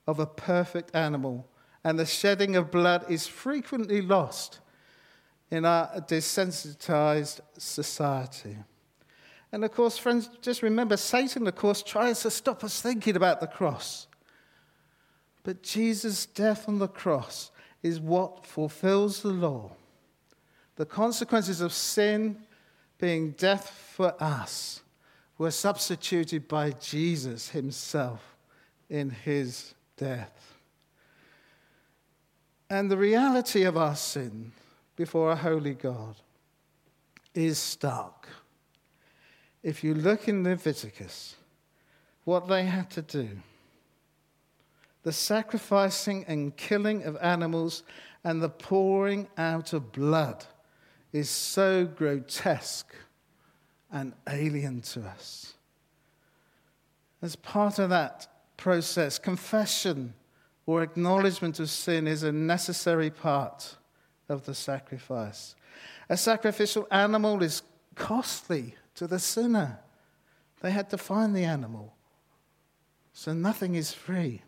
of 0.06 0.18
a 0.18 0.26
perfect 0.26 0.96
animal, 0.96 1.46
and 1.84 1.98
the 1.98 2.06
shedding 2.06 2.56
of 2.56 2.70
blood 2.70 3.04
is 3.10 3.26
frequently 3.26 4.00
lost 4.00 4.60
in 5.50 5.66
our 5.66 5.88
desensitized 6.00 7.40
society. 7.58 8.56
And 9.52 9.62
of 9.62 9.72
course, 9.72 9.98
friends, 9.98 10.30
just 10.40 10.62
remember 10.62 10.96
Satan, 10.96 11.46
of 11.46 11.54
course, 11.54 11.82
tries 11.82 12.22
to 12.22 12.30
stop 12.30 12.64
us 12.64 12.80
thinking 12.80 13.16
about 13.16 13.40
the 13.40 13.46
cross. 13.46 14.06
But 15.42 15.62
Jesus' 15.62 16.24
death 16.24 16.66
on 16.66 16.78
the 16.78 16.88
cross 16.88 17.50
is 17.82 18.00
what 18.00 18.46
fulfills 18.46 19.20
the 19.20 19.28
law. 19.28 19.72
The 20.76 20.86
consequences 20.86 21.60
of 21.60 21.74
sin 21.74 22.46
being 22.98 23.30
death 23.32 23.70
for 23.70 24.14
us 24.22 24.82
were 25.38 25.50
substituted 25.50 26.48
by 26.48 26.72
Jesus 26.72 27.50
himself 27.50 28.36
in 28.90 29.10
his 29.10 29.74
death. 29.96 30.56
And 32.68 32.90
the 32.90 32.96
reality 32.96 33.62
of 33.62 33.76
our 33.76 33.96
sin 33.96 34.52
before 34.96 35.30
a 35.30 35.36
holy 35.36 35.74
God 35.74 36.16
is 37.34 37.58
stark. 37.58 38.28
If 39.62 39.84
you 39.84 39.94
look 39.94 40.28
in 40.28 40.44
Leviticus, 40.44 41.36
what 42.24 42.48
they 42.48 42.64
had 42.64 42.90
to 42.90 43.02
do, 43.02 43.28
the 45.02 45.12
sacrificing 45.12 46.24
and 46.26 46.56
killing 46.56 47.04
of 47.04 47.16
animals 47.18 47.84
and 48.24 48.42
the 48.42 48.48
pouring 48.48 49.28
out 49.38 49.72
of 49.72 49.92
blood 49.92 50.44
is 51.12 51.30
so 51.30 51.86
grotesque 51.86 52.94
and 53.90 54.12
alien 54.28 54.80
to 54.82 55.00
us. 55.02 55.54
As 57.22 57.36
part 57.36 57.78
of 57.78 57.90
that 57.90 58.28
process, 58.56 59.18
confession 59.18 60.14
or 60.66 60.82
acknowledgement 60.82 61.58
of 61.60 61.70
sin 61.70 62.06
is 62.06 62.22
a 62.22 62.32
necessary 62.32 63.10
part 63.10 63.76
of 64.28 64.44
the 64.44 64.54
sacrifice. 64.54 65.54
A 66.08 66.16
sacrificial 66.16 66.86
animal 66.90 67.42
is 67.42 67.62
costly 67.94 68.74
to 68.94 69.06
the 69.06 69.18
sinner. 69.18 69.80
They 70.60 70.70
had 70.70 70.90
to 70.90 70.98
find 70.98 71.34
the 71.34 71.44
animal, 71.44 71.94
so 73.12 73.32
nothing 73.32 73.74
is 73.74 73.92
free. 73.92 74.42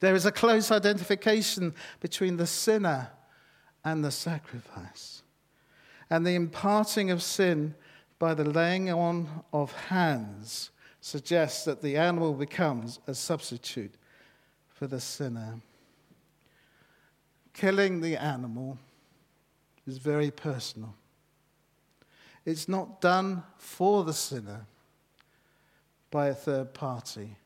There 0.00 0.14
is 0.14 0.26
a 0.26 0.32
close 0.32 0.70
identification 0.70 1.74
between 2.00 2.38
the 2.38 2.46
sinner 2.46 3.10
and 3.84 4.04
the 4.04 4.10
sacrifice. 4.10 5.22
And 6.08 6.26
the 6.26 6.34
imparting 6.34 7.10
of 7.10 7.22
sin 7.22 7.74
by 8.18 8.34
the 8.34 8.44
laying 8.44 8.90
on 8.90 9.44
of 9.52 9.72
hands 9.72 10.70
suggests 11.00 11.64
that 11.64 11.82
the 11.82 11.96
animal 11.96 12.34
becomes 12.34 12.98
a 13.06 13.14
substitute 13.14 13.94
for 14.68 14.86
the 14.86 15.00
sinner 15.00 15.60
killing 17.60 18.00
the 18.00 18.16
animal 18.16 18.78
is 19.86 19.98
very 19.98 20.30
personal. 20.30 20.94
It's 22.46 22.68
not 22.68 23.02
done 23.02 23.42
for 23.58 24.02
the 24.04 24.14
sinner 24.14 24.66
by 26.10 26.28
a 26.28 26.34
third 26.34 26.72
party, 26.72 27.36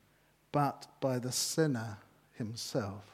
but 0.53 0.87
by 1.01 1.19
the 1.19 1.33
sinner 1.33 1.99
himself. 2.35 3.14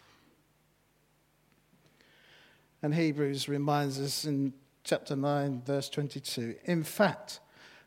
And 2.82 2.94
Hebrews 2.94 3.48
reminds 3.48 4.00
us 4.00 4.24
in 4.24 4.52
chapter 4.84 5.14
9, 5.14 5.62
verse 5.64 5.88
22 5.88 6.56
in 6.64 6.82
fact, 6.82 7.40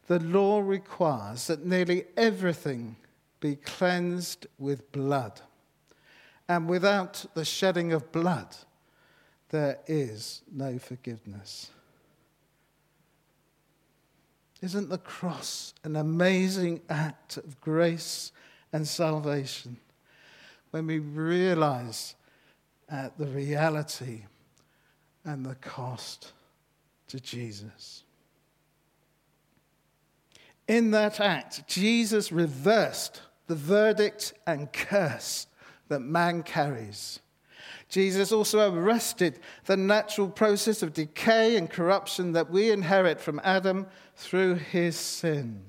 the 0.07 0.19
law 0.19 0.59
requires 0.59 1.47
that 1.47 1.65
nearly 1.65 2.05
everything 2.17 2.97
be 3.39 3.55
cleansed 3.55 4.47
with 4.57 4.91
blood. 4.91 5.41
And 6.47 6.67
without 6.67 7.25
the 7.33 7.45
shedding 7.45 7.93
of 7.93 8.11
blood, 8.11 8.55
there 9.49 9.79
is 9.87 10.41
no 10.51 10.77
forgiveness. 10.77 11.69
Isn't 14.61 14.89
the 14.89 14.97
cross 14.97 15.73
an 15.83 15.95
amazing 15.95 16.81
act 16.89 17.37
of 17.37 17.59
grace 17.59 18.31
and 18.71 18.87
salvation 18.87 19.77
when 20.71 20.87
we 20.87 20.99
realize 20.99 22.15
uh, 22.91 23.09
the 23.17 23.27
reality 23.27 24.23
and 25.25 25.45
the 25.45 25.55
cost 25.55 26.33
to 27.07 27.19
Jesus? 27.19 28.03
In 30.67 30.91
that 30.91 31.19
act, 31.19 31.67
Jesus 31.67 32.31
reversed 32.31 33.21
the 33.47 33.55
verdict 33.55 34.33
and 34.47 34.71
curse 34.71 35.47
that 35.89 35.99
man 35.99 36.43
carries 36.43 37.19
Jesus 37.93 38.31
also 38.31 38.73
arrested 38.73 39.39
the 39.65 39.77
natural 39.77 40.27
process 40.27 40.81
of 40.81 40.93
decay 40.93 41.57
and 41.57 41.69
corruption 41.69 42.31
that 42.31 42.49
we 42.49 42.71
inherit 42.71 43.21
from 43.21 43.39
Adam 43.43 43.85
through 44.15 44.55
his 44.55 44.95
sin. 44.95 45.61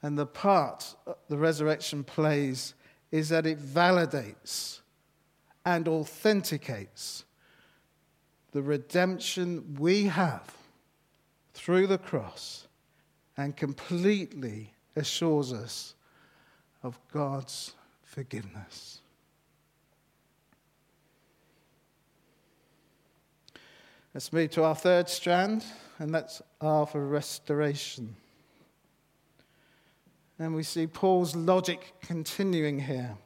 And 0.00 0.16
the 0.16 0.26
part 0.26 0.94
the 1.28 1.38
resurrection 1.38 2.04
plays 2.04 2.74
is 3.10 3.30
that 3.30 3.46
it 3.46 3.58
validates 3.58 4.80
and 5.64 5.88
authenticates 5.88 7.24
the 8.52 8.62
redemption 8.62 9.76
we 9.78 10.04
have 10.04 10.54
through 11.54 11.86
the 11.86 11.98
cross 11.98 12.66
and 13.36 13.56
completely 13.56 14.72
assures 14.94 15.52
us 15.52 15.94
of 16.82 16.98
God's 17.12 17.74
forgiveness. 18.02 18.98
Let's 24.14 24.30
move 24.32 24.50
to 24.50 24.64
our 24.64 24.74
third 24.74 25.08
strand, 25.08 25.64
and 25.98 26.14
that's 26.14 26.42
R 26.60 26.84
for 26.84 27.06
restoration. 27.06 28.14
And 30.38 30.54
we 30.54 30.62
see 30.62 30.86
Paul's 30.86 31.34
logic 31.34 31.94
continuing 32.02 32.80
here. 32.80 33.16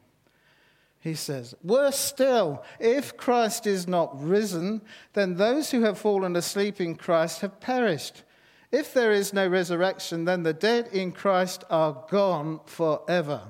He 1.06 1.14
says, 1.14 1.54
Worse 1.62 1.96
still, 1.96 2.64
if 2.80 3.16
Christ 3.16 3.64
is 3.64 3.86
not 3.86 4.20
risen, 4.20 4.82
then 5.12 5.36
those 5.36 5.70
who 5.70 5.82
have 5.82 6.00
fallen 6.00 6.34
asleep 6.34 6.80
in 6.80 6.96
Christ 6.96 7.42
have 7.42 7.60
perished. 7.60 8.24
If 8.72 8.92
there 8.92 9.12
is 9.12 9.32
no 9.32 9.46
resurrection, 9.46 10.24
then 10.24 10.42
the 10.42 10.52
dead 10.52 10.88
in 10.88 11.12
Christ 11.12 11.62
are 11.70 12.04
gone 12.10 12.58
forever. 12.66 13.42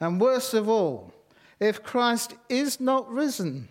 And 0.00 0.20
worst 0.20 0.52
of 0.52 0.68
all, 0.68 1.12
if 1.60 1.84
Christ 1.84 2.34
is 2.48 2.80
not 2.80 3.08
risen, 3.08 3.68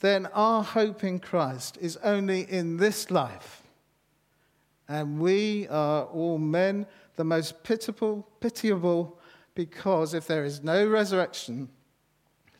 then 0.00 0.24
our 0.32 0.62
hope 0.62 1.04
in 1.04 1.18
Christ 1.18 1.76
is 1.82 1.98
only 1.98 2.50
in 2.50 2.78
this 2.78 3.10
life. 3.10 3.62
And 4.88 5.20
we 5.20 5.68
are 5.68 6.04
all 6.04 6.38
men, 6.38 6.86
the 7.16 7.24
most 7.24 7.62
pitiable, 7.62 8.26
pitiable, 8.40 9.15
because 9.56 10.14
if 10.14 10.28
there 10.28 10.44
is 10.44 10.62
no 10.62 10.86
resurrection, 10.86 11.68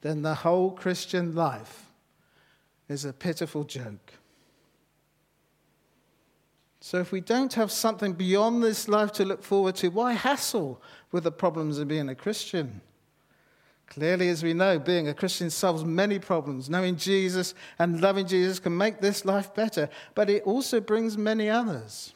then 0.01 0.23
the 0.23 0.35
whole 0.35 0.73
Christian 0.73 1.35
life 1.37 1.93
is 2.89 3.05
a 3.05 3.13
pitiful 3.13 3.63
joke. 3.63 4.15
So, 6.81 6.99
if 6.99 7.13
we 7.13 7.21
don't 7.21 7.53
have 7.55 7.71
something 7.71 8.13
beyond 8.13 8.63
this 8.63 8.89
life 8.89 9.13
to 9.13 9.25
look 9.25 9.43
forward 9.43 9.77
to, 9.77 9.89
why 9.89 10.13
hassle 10.13 10.81
with 11.13 11.25
the 11.25 11.33
problems 11.33 11.79
of 11.79 11.89
being 11.89 12.09
a 12.09 12.15
Christian? 12.15 12.81
Clearly, 13.89 14.29
as 14.29 14.43
we 14.43 14.55
know, 14.55 14.79
being 14.79 15.09
a 15.09 15.15
Christian 15.15 15.51
solves 15.51 15.85
many 15.85 16.19
problems. 16.19 16.71
Knowing 16.71 16.97
Jesus 16.97 17.55
and 17.79 18.01
loving 18.01 18.27
Jesus 18.27 18.59
can 18.59 18.77
make 18.77 19.01
this 19.01 19.25
life 19.25 19.55
better, 19.55 19.89
but 20.15 20.31
it 20.31 20.43
also 20.45 20.81
brings 20.81 21.17
many 21.19 21.51
others. 21.51 22.15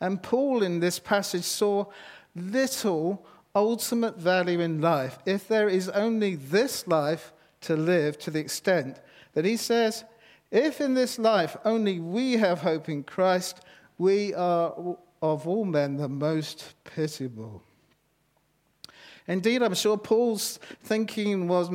And 0.00 0.22
Paul 0.22 0.62
in 0.62 0.80
this 0.80 0.98
passage 0.98 1.44
saw 1.44 1.86
little 2.34 3.24
ultimate 3.54 4.16
value 4.16 4.60
in 4.60 4.80
life 4.80 5.18
if 5.26 5.46
there 5.46 5.68
is 5.68 5.88
only 5.90 6.34
this 6.34 6.86
life 6.86 7.32
to 7.60 7.76
live 7.76 8.18
to 8.18 8.30
the 8.30 8.40
extent 8.40 9.00
that 9.32 9.44
he 9.44 9.56
says, 9.56 10.04
if 10.50 10.80
in 10.80 10.94
this 10.94 11.18
life 11.18 11.56
only 11.64 11.98
we 11.98 12.34
have 12.34 12.60
hope 12.60 12.88
in 12.88 13.02
Christ, 13.02 13.60
we 13.98 14.34
are 14.34 14.96
of 15.22 15.48
all 15.48 15.64
men 15.64 15.96
the 15.96 16.08
most 16.08 16.74
pitiable. 16.84 17.62
Indeed, 19.26 19.62
I'm 19.62 19.74
sure 19.74 19.96
Paul's 19.96 20.58
thinking 20.82 21.48
was 21.48 21.70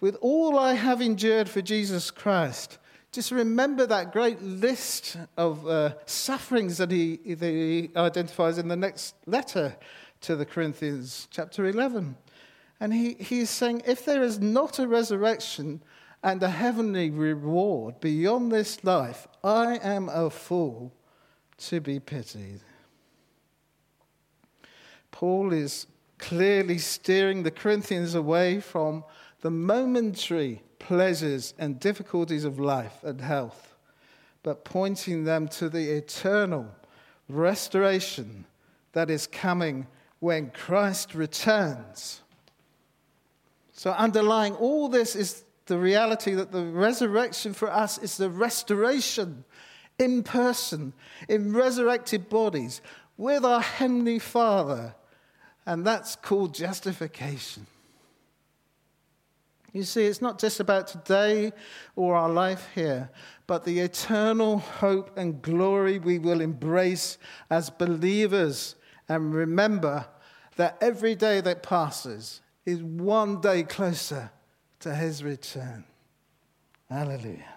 with 0.00 0.16
all 0.20 0.58
I 0.58 0.74
have 0.74 1.00
endured 1.00 1.48
for 1.48 1.60
Jesus 1.60 2.10
Christ, 2.10 2.78
just 3.10 3.30
remember 3.30 3.86
that 3.86 4.12
great 4.12 4.40
list 4.40 5.18
of 5.36 5.66
uh, 5.66 5.94
sufferings 6.06 6.78
that 6.78 6.90
he, 6.90 7.16
that 7.34 7.46
he 7.46 7.90
identifies 7.94 8.56
in 8.56 8.68
the 8.68 8.76
next 8.76 9.16
letter 9.26 9.76
to 10.22 10.36
the 10.36 10.46
Corinthians, 10.46 11.28
chapter 11.30 11.66
11. 11.66 12.16
And 12.80 12.92
he, 12.92 13.14
he's 13.14 13.50
saying, 13.50 13.82
if 13.86 14.04
there 14.04 14.22
is 14.22 14.40
not 14.40 14.78
a 14.78 14.88
resurrection 14.88 15.82
and 16.22 16.42
a 16.42 16.48
heavenly 16.48 17.10
reward 17.10 18.00
beyond 18.00 18.50
this 18.50 18.82
life, 18.84 19.28
I 19.44 19.78
am 19.82 20.08
a 20.08 20.30
fool 20.30 20.92
to 21.58 21.80
be 21.80 22.00
pitied. 22.00 22.60
Paul 25.10 25.52
is 25.52 25.86
clearly 26.18 26.78
steering 26.78 27.42
the 27.42 27.50
Corinthians 27.50 28.14
away 28.14 28.60
from 28.60 29.04
the 29.40 29.50
momentary 29.50 30.62
pleasures 30.78 31.54
and 31.58 31.78
difficulties 31.78 32.44
of 32.44 32.58
life 32.58 33.04
and 33.04 33.20
health, 33.20 33.76
but 34.42 34.64
pointing 34.64 35.24
them 35.24 35.46
to 35.48 35.68
the 35.68 35.90
eternal 35.90 36.66
restoration 37.28 38.44
that 38.92 39.10
is 39.10 39.26
coming 39.26 39.86
when 40.22 40.50
Christ 40.50 41.14
returns. 41.14 42.20
So, 43.72 43.90
underlying 43.90 44.54
all 44.54 44.88
this 44.88 45.16
is 45.16 45.44
the 45.66 45.78
reality 45.78 46.34
that 46.34 46.52
the 46.52 46.64
resurrection 46.64 47.52
for 47.52 47.70
us 47.70 47.98
is 47.98 48.16
the 48.16 48.30
restoration 48.30 49.44
in 49.98 50.22
person, 50.22 50.92
in 51.28 51.52
resurrected 51.52 52.28
bodies, 52.28 52.80
with 53.16 53.44
our 53.44 53.60
Heavenly 53.60 54.18
Father 54.18 54.94
and 55.66 55.86
that's 55.86 56.16
called 56.16 56.54
justification. 56.54 57.66
You 59.72 59.84
see, 59.84 60.04
it's 60.04 60.20
not 60.20 60.38
just 60.38 60.60
about 60.60 60.86
today 60.86 61.52
or 61.96 62.14
our 62.14 62.28
life 62.28 62.68
here, 62.74 63.10
but 63.46 63.64
the 63.64 63.80
eternal 63.80 64.58
hope 64.58 65.16
and 65.16 65.40
glory 65.40 65.98
we 65.98 66.18
will 66.18 66.40
embrace 66.40 67.16
as 67.48 67.70
believers. 67.70 68.76
And 69.08 69.34
remember 69.34 70.06
that 70.56 70.76
every 70.80 71.14
day 71.14 71.40
that 71.40 71.62
passes 71.62 72.40
is 72.64 72.82
one 72.82 73.40
day 73.40 73.62
closer 73.62 74.30
to 74.80 74.94
his 74.94 75.22
return. 75.22 75.84
Hallelujah. 76.90 77.48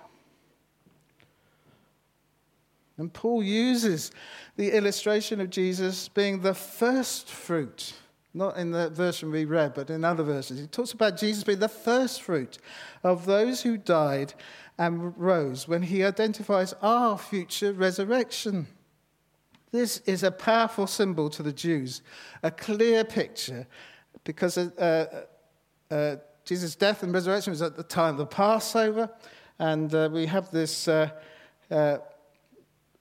And 2.97 3.11
Paul 3.11 3.43
uses 3.43 4.11
the 4.55 4.71
illustration 4.71 5.41
of 5.41 5.49
Jesus 5.49 6.07
being 6.07 6.41
the 6.41 6.53
first 6.53 7.29
fruit, 7.29 7.93
not 8.33 8.57
in 8.57 8.71
the 8.71 8.89
version 8.89 9.31
we 9.31 9.43
read, 9.43 9.73
but 9.73 9.89
in 9.89 10.05
other 10.05 10.23
verses. 10.23 10.59
He 10.59 10.67
talks 10.67 10.93
about 10.93 11.17
Jesus 11.17 11.43
being 11.43 11.59
the 11.59 11.67
first 11.67 12.21
fruit 12.21 12.57
of 13.03 13.25
those 13.25 13.61
who 13.61 13.77
died 13.77 14.33
and 14.77 15.17
rose 15.17 15.67
when 15.67 15.83
he 15.83 16.03
identifies 16.03 16.73
our 16.81 17.17
future 17.17 17.73
resurrection. 17.73 18.67
This 19.75 19.97
is 20.05 20.23
a 20.23 20.31
powerful 20.31 20.87
symbol 20.87 21.29
to 21.31 21.43
the 21.43 21.51
Jews, 21.51 22.01
a 22.41 22.49
clear 22.49 23.03
picture, 23.03 23.67
because 24.23 24.57
uh, 24.57 25.25
uh, 25.91 25.93
uh, 25.93 26.15
Jesus' 26.45 26.77
death 26.77 27.03
and 27.03 27.13
resurrection 27.13 27.51
was 27.51 27.61
at 27.61 27.75
the 27.75 27.83
time 27.83 28.11
of 28.11 28.19
the 28.19 28.25
Passover, 28.25 29.09
and 29.59 29.93
uh, 29.93 30.07
we 30.09 30.27
have 30.27 30.49
this 30.49 30.87
uh, 30.87 31.09
uh, 31.69 31.97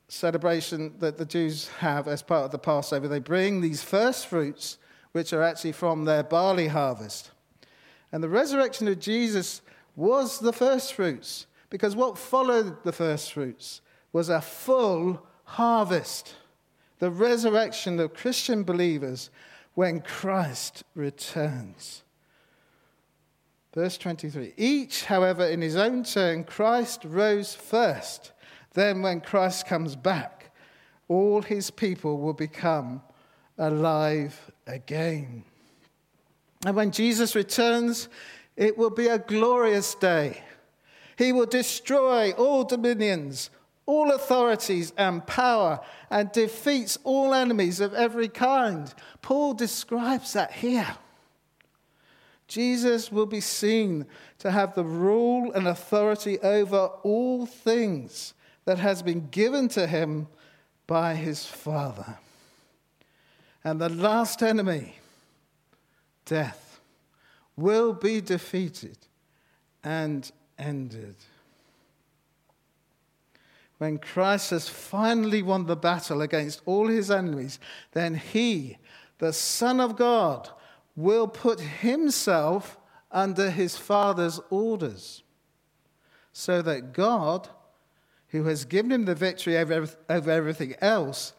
celebration 0.09 0.95
that 0.99 1.17
the 1.17 1.25
Jews 1.25 1.69
have 1.79 2.09
as 2.09 2.23
part 2.23 2.45
of 2.45 2.51
the 2.51 2.59
Passover. 2.59 3.07
They 3.07 3.21
bring 3.21 3.61
these 3.61 3.85
first 3.85 4.27
fruits, 4.27 4.79
which 5.13 5.33
are 5.33 5.43
actually 5.43 5.73
from 5.73 6.05
their 6.05 6.25
barley 6.25 6.67
harvest. 6.67 7.31
And 8.11 8.21
the 8.21 8.29
resurrection 8.29 8.89
of 8.89 8.99
Jesus 8.99 9.63
was 9.95 10.41
the 10.41 10.53
first 10.53 10.95
fruits, 10.95 11.47
because 11.71 11.95
what 11.95 12.19
followed 12.19 12.83
the 12.83 12.93
first 12.93 13.33
fruits 13.33 13.81
was 14.13 14.29
a 14.29 14.41
full 14.41 15.25
harvest. 15.45 16.35
The 16.99 17.11
resurrection 17.11 18.01
of 18.01 18.15
Christian 18.15 18.65
believers 18.65 19.31
when 19.75 20.01
Christ 20.01 20.85
returns. 20.95 22.03
Verse 23.75 23.99
23 23.99 24.55
Each, 24.57 25.05
however, 25.05 25.45
in 25.47 25.61
his 25.61 25.77
own 25.77 26.05
turn, 26.05 26.45
Christ 26.45 27.05
rose 27.05 27.55
first 27.55 28.33
then, 28.75 29.03
when 29.03 29.21
Christ 29.21 29.67
comes 29.67 29.95
back, 29.97 30.51
all 31.09 31.43
his 31.43 31.71
people 31.71 32.19
will 32.19 32.33
become 32.33 33.03
alive 33.57 34.51
again. 34.67 35.45
And 36.67 36.75
when 36.75 36.91
Jesus 36.91 37.37
returns, 37.37 38.09
it 38.57 38.77
will 38.77 38.91
be 38.91 39.07
a 39.07 39.19
glorious 39.19 39.95
day. 39.95 40.43
He 41.17 41.33
will 41.33 41.47
destroy 41.47 42.33
all 42.33 42.65
dominions, 42.65 43.51
all 43.87 44.13
authorities 44.13 44.93
and 44.97 45.27
power, 45.27 45.81
and 46.11 46.33
defeats 46.33 46.99
all 47.05 47.35
enemies 47.35 47.81
of 47.81 47.93
every 47.95 48.29
kind. 48.29 48.93
Paul 49.21 49.55
describes 49.55 50.33
that 50.33 50.53
here. 50.53 50.97
Jesus 52.49 53.11
will 53.11 53.27
be 53.27 53.41
seen 53.41 54.07
to 54.39 54.51
have 54.51 54.75
the 54.75 54.85
rule 54.85 55.53
and 55.53 55.67
authority 55.67 56.39
over 56.41 56.87
all 57.03 57.47
things 57.47 58.35
that 58.65 58.79
has 58.79 59.03
been 59.03 59.29
given 59.31 59.69
to 59.69 59.87
him 59.87 60.29
by 60.87 61.15
his 61.15 61.47
Father. 61.47 62.19
And 63.63 63.81
the 63.81 63.89
last 63.89 64.43
enemy, 64.43 64.97
death, 66.27 66.81
will 67.57 67.93
be 67.93 68.21
defeated 68.21 68.99
and 69.83 70.31
ended. 70.59 71.17
When 73.79 73.99
Christ 73.99 74.51
has 74.51 74.69
finally 74.69 75.43
won 75.43 75.67
the 75.67 75.77
battle 75.77 76.23
against 76.23 76.63
all 76.65 76.89
his 76.89 77.11
enemies, 77.11 77.59
then 77.93 78.15
he, 78.15 78.79
the 79.19 79.33
Son 79.33 79.81
of 79.81 79.97
God, 79.97 80.49
will 80.97 81.27
put 81.27 81.61
himself 81.61 82.79
under 83.11 83.51
his 83.51 83.77
Father's 83.77 84.41
orders 84.51 85.23
so 86.33 86.63
that 86.63 86.93
God 86.93 87.49
who 88.29 88.45
has 88.45 88.65
given 88.65 88.91
him 88.91 89.05
the 89.05 89.15
victory 89.15 89.57
over, 89.57 89.89
over 90.11 90.31
everything 90.31 90.75
else, 90.81 91.35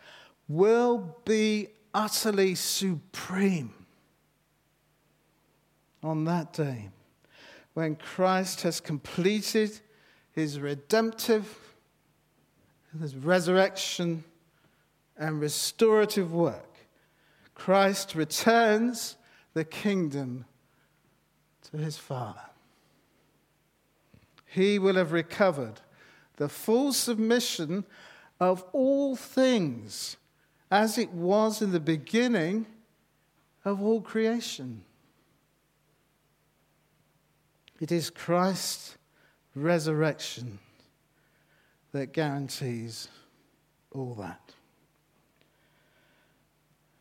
will 0.47 1.17
be 1.25 1.67
utterly 1.93 2.55
supreme 2.55 3.73
on 6.01 6.23
that 6.23 6.53
day 6.53 6.89
when 7.73 7.97
Christ 7.97 8.61
has 8.61 8.79
completed 8.79 9.77
his 10.31 10.59
redemptive, 10.59 11.64
his 12.99 13.15
resurrection, 13.15 14.23
and 15.17 15.39
restorative 15.39 16.33
work. 16.33 16.75
Christ 17.53 18.15
returns 18.15 19.15
the 19.53 19.63
kingdom 19.63 20.45
to 21.71 21.77
his 21.77 21.97
Father. 21.97 22.41
He 24.45 24.77
will 24.79 24.95
have 24.95 25.11
recovered 25.11 25.81
the 26.37 26.49
full 26.49 26.93
submission 26.93 27.85
of 28.39 28.63
all 28.73 29.15
things 29.15 30.17
as 30.69 30.97
it 30.97 31.11
was 31.11 31.61
in 31.61 31.71
the 31.71 31.79
beginning 31.79 32.65
of 33.63 33.81
all 33.81 34.01
creation. 34.01 34.83
It 37.79 37.91
is 37.91 38.09
Christ's 38.09 38.97
resurrection 39.53 40.59
that 41.95 42.11
guarantees 42.11 43.07
all 43.93 44.15
that. 44.15 44.51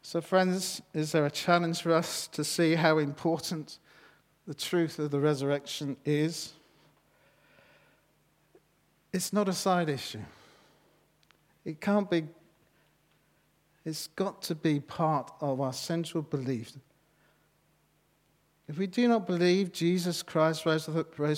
So, 0.03 0.21
friends, 0.21 0.81
is 0.93 1.11
there 1.11 1.27
a 1.27 1.31
challenge 1.33 1.83
for 1.83 1.93
us 1.93 2.29
to 2.29 2.45
see 2.45 2.77
how 2.77 2.99
important 2.99 3.81
the 4.47 4.55
truth 4.55 5.01
of 5.01 5.11
the 5.11 5.19
resurrection 5.19 5.97
is? 6.05 6.53
It's 9.13 9.33
not 9.33 9.49
a 9.49 9.53
side 9.53 9.89
issue. 9.89 10.23
It 11.65 11.81
can't 11.81 12.09
be, 12.09 12.29
it's 13.85 14.07
got 14.07 14.43
to 14.43 14.55
be 14.55 14.79
part 14.79 15.33
of 15.41 15.61
our 15.61 15.73
central 15.73 16.23
belief. 16.23 16.73
If 18.67 18.79
we 18.79 18.87
do 18.87 19.07
not 19.09 19.27
believe 19.27 19.73
Jesus 19.73 20.23
Christ 20.23 20.65
rose, 20.65 20.85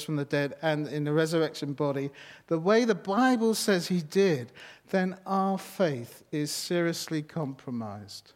from 0.05 0.17
the 0.17 0.25
dead 0.25 0.55
and 0.63 0.87
in 0.87 1.05
the 1.05 1.13
resurrection 1.13 1.73
body, 1.73 2.11
the 2.47 2.59
way 2.59 2.85
the 2.85 2.95
Bible 2.95 3.55
says 3.55 3.89
he 3.89 4.01
did, 4.01 4.53
then 4.91 5.17
our 5.27 5.59
faith 5.59 6.23
is 6.31 6.53
seriously 6.53 7.23
compromised, 7.23 8.33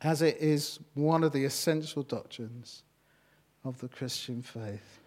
as 0.00 0.22
it 0.22 0.38
is 0.38 0.80
one 0.94 1.22
of 1.22 1.32
the 1.32 1.44
essential 1.44 2.02
doctrines 2.02 2.82
of 3.64 3.78
the 3.78 3.88
Christian 3.88 4.42
faith. 4.42 4.98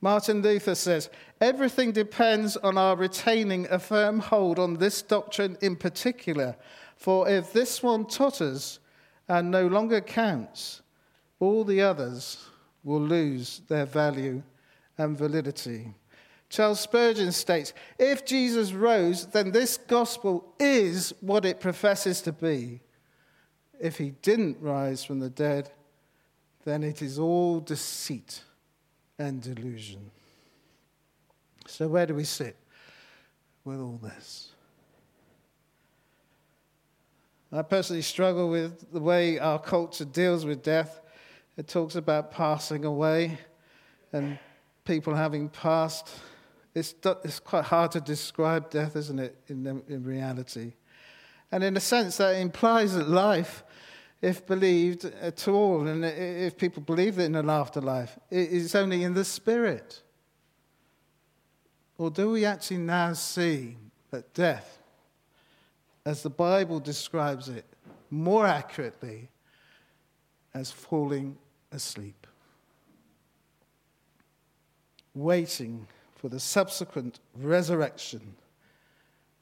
Martin 0.00 0.40
Luther 0.40 0.76
says, 0.76 1.10
Everything 1.40 1.90
depends 1.90 2.56
on 2.58 2.78
our 2.78 2.94
retaining 2.94 3.66
a 3.70 3.78
firm 3.80 4.20
hold 4.20 4.58
on 4.60 4.74
this 4.74 5.02
doctrine 5.02 5.56
in 5.60 5.74
particular. 5.74 6.54
For 6.96 7.28
if 7.28 7.52
this 7.52 7.82
one 7.82 8.06
totters 8.06 8.78
and 9.28 9.50
no 9.50 9.66
longer 9.66 10.00
counts, 10.00 10.82
all 11.40 11.64
the 11.64 11.82
others 11.82 12.38
will 12.84 13.00
lose 13.00 13.62
their 13.68 13.86
value 13.86 14.42
and 14.98 15.18
validity. 15.18 15.94
Charles 16.48 16.80
Spurgeon 16.80 17.32
states 17.32 17.72
If 17.98 18.24
Jesus 18.24 18.72
rose, 18.72 19.26
then 19.26 19.50
this 19.50 19.76
gospel 19.76 20.54
is 20.58 21.12
what 21.20 21.44
it 21.44 21.60
professes 21.60 22.20
to 22.22 22.32
be. 22.32 22.80
If 23.80 23.98
he 23.98 24.10
didn't 24.22 24.58
rise 24.60 25.04
from 25.04 25.20
the 25.20 25.28
dead, 25.28 25.70
then 26.64 26.82
it 26.82 27.02
is 27.02 27.18
all 27.18 27.60
deceit 27.60 28.42
and 29.18 29.42
delusion. 29.42 30.10
So, 31.66 31.88
where 31.88 32.06
do 32.06 32.14
we 32.14 32.24
sit 32.24 32.56
with 33.64 33.80
all 33.80 33.98
this? 34.02 34.52
I 37.52 37.62
personally 37.62 38.02
struggle 38.02 38.48
with 38.48 38.92
the 38.92 39.00
way 39.00 39.38
our 39.38 39.58
culture 39.58 40.04
deals 40.04 40.44
with 40.44 40.62
death. 40.62 41.00
It 41.56 41.68
talks 41.68 41.94
about 41.94 42.32
passing 42.32 42.84
away 42.84 43.38
and 44.12 44.38
people 44.84 45.14
having 45.14 45.48
passed. 45.48 46.10
It's, 46.74 46.94
it's 47.24 47.38
quite 47.38 47.64
hard 47.64 47.92
to 47.92 48.00
describe 48.00 48.70
death, 48.70 48.96
isn't 48.96 49.18
it, 49.18 49.36
in, 49.48 49.82
in 49.88 50.04
reality? 50.04 50.74
And 51.52 51.62
in 51.62 51.76
a 51.76 51.80
sense, 51.80 52.16
that 52.16 52.36
implies 52.36 52.94
that 52.94 53.08
life 53.08 53.62
if 54.22 54.46
believed 54.46 55.04
at 55.04 55.46
all, 55.46 55.86
and 55.86 56.04
if 56.04 56.56
people 56.56 56.82
believe 56.82 57.18
in 57.18 57.34
an 57.34 57.50
afterlife, 57.50 58.18
it's 58.30 58.74
only 58.74 59.04
in 59.04 59.14
the 59.14 59.24
spirit. 59.24 60.02
Or 61.98 62.10
do 62.10 62.30
we 62.30 62.44
actually 62.44 62.78
now 62.78 63.12
see 63.12 63.76
that 64.10 64.32
death, 64.34 64.78
as 66.06 66.22
the 66.22 66.30
Bible 66.30 66.78
describes 66.78 67.48
it 67.48 67.66
more 68.10 68.46
accurately, 68.46 69.28
as 70.54 70.70
falling 70.70 71.36
asleep, 71.72 72.28
waiting 75.14 75.86
for 76.14 76.28
the 76.28 76.38
subsequent 76.38 77.18
resurrection 77.34 78.36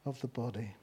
of 0.07 0.19
the 0.23 0.27
body? 0.27 0.75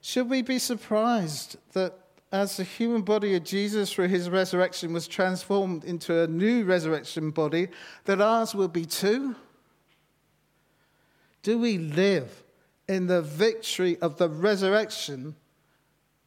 Should 0.00 0.30
we 0.30 0.40
be 0.40 0.58
surprised 0.58 1.58
that 1.74 1.98
as 2.32 2.56
the 2.56 2.64
human 2.64 3.02
body 3.02 3.34
of 3.34 3.44
Jesus 3.44 3.92
through 3.92 4.08
his 4.08 4.30
resurrection 4.30 4.94
was 4.94 5.06
transformed 5.06 5.84
into 5.84 6.22
a 6.22 6.26
new 6.26 6.64
resurrection 6.64 7.30
body, 7.30 7.68
that 8.06 8.22
ours 8.22 8.54
will 8.54 8.68
be 8.68 8.86
too? 8.86 9.36
Do 11.42 11.58
we 11.58 11.76
live 11.76 12.44
in 12.88 13.06
the 13.06 13.22
victory 13.22 13.98
of 14.00 14.16
the 14.16 14.28
resurrection 14.28 15.34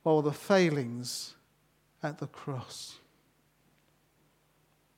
or 0.04 0.22
the 0.22 0.32
failings 0.32 1.34
at 2.04 2.20
the 2.20 2.28
cross? 2.28 2.96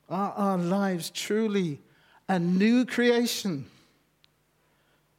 Are 0.10 0.34
our 0.34 0.58
lives 0.58 1.10
truly 1.10 1.80
a 2.28 2.38
new 2.38 2.86
creation? 2.86 3.66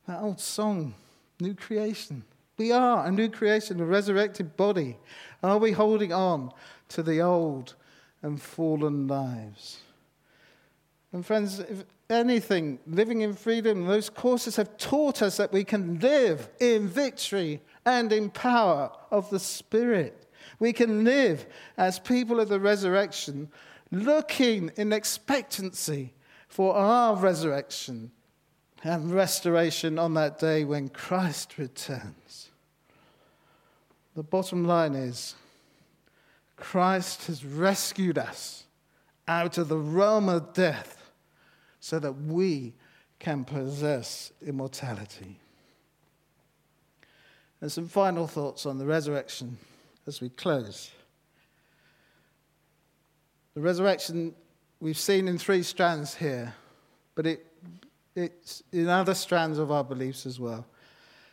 That 0.07 0.20
old 0.20 0.40
song, 0.40 0.94
New 1.40 1.54
Creation. 1.54 2.24
We 2.57 2.70
are 2.70 3.07
a 3.07 3.11
new 3.11 3.28
creation, 3.28 3.80
a 3.80 3.85
resurrected 3.85 4.57
body. 4.57 4.96
Are 5.42 5.59
we 5.59 5.72
holding 5.72 6.12
on 6.12 6.52
to 6.90 7.02
the 7.02 7.20
old 7.20 7.74
and 8.22 8.40
fallen 8.40 9.09
lives? 9.09 9.80
And, 11.12 11.24
friends, 11.24 11.59
if 11.59 11.85
anything, 12.11 12.79
living 12.87 13.23
in 13.23 13.35
freedom, 13.35 13.87
those 13.87 14.11
courses 14.11 14.57
have 14.57 14.77
taught 14.77 15.23
us 15.23 15.37
that 15.37 15.53
we 15.53 15.64
can 15.64 15.99
live 15.99 16.49
in 16.61 16.88
victory 16.88 17.61
and 17.85 18.12
in 18.12 18.31
power 18.31 18.90
of 19.11 19.31
the 19.31 19.38
Spirit. 19.38 20.27
We 20.59 20.73
can 20.73 21.05
live 21.05 21.47
as 21.77 21.99
people 21.99 22.40
of 22.40 22.49
the 22.49 22.61
resurrection, 22.61 23.49
looking 23.90 24.71
in 24.77 24.93
expectancy 24.93 26.12
for 26.49 26.75
our 26.77 27.17
resurrection 27.17 28.11
and 28.83 29.12
restoration 29.12 29.99
on 29.99 30.14
that 30.14 30.38
day 30.38 30.64
when 30.64 30.88
Christ 30.88 31.59
returns. 31.59 32.51
The 34.14 34.23
bottom 34.23 34.64
line 34.64 34.95
is 34.95 35.35
Christ 36.57 37.27
has 37.27 37.45
rescued 37.45 38.19
us 38.19 38.64
out 39.27 39.59
of 39.59 39.69
the 39.69 39.79
realm 39.79 40.29
of 40.29 40.53
death 40.53 41.04
so 41.85 41.99
that 41.99 42.12
we 42.12 42.73
can 43.18 43.44
possess 43.44 44.33
immortality. 44.40 45.38
And 47.61 47.70
some 47.70 47.88
final 47.88 48.27
thoughts 48.27 48.64
on 48.64 48.79
the 48.79 48.87
resurrection 48.87 49.59
as 50.07 50.23
we 50.23 50.31
close. 50.31 50.92
The 53.53 53.61
resurrection 53.61 54.35
we've 54.81 54.97
seen 54.97 55.29
in 55.29 55.37
three 55.37 55.62
strands 55.62 56.14
here, 56.14 56.55
but 57.14 57.27
it, 57.27 57.44
it's 58.16 58.62
in 58.73 58.88
other 58.88 59.12
strands 59.12 59.59
of 59.59 59.70
our 59.70 59.85
beliefs 59.85 60.25
as 60.25 60.40
well. 60.40 60.64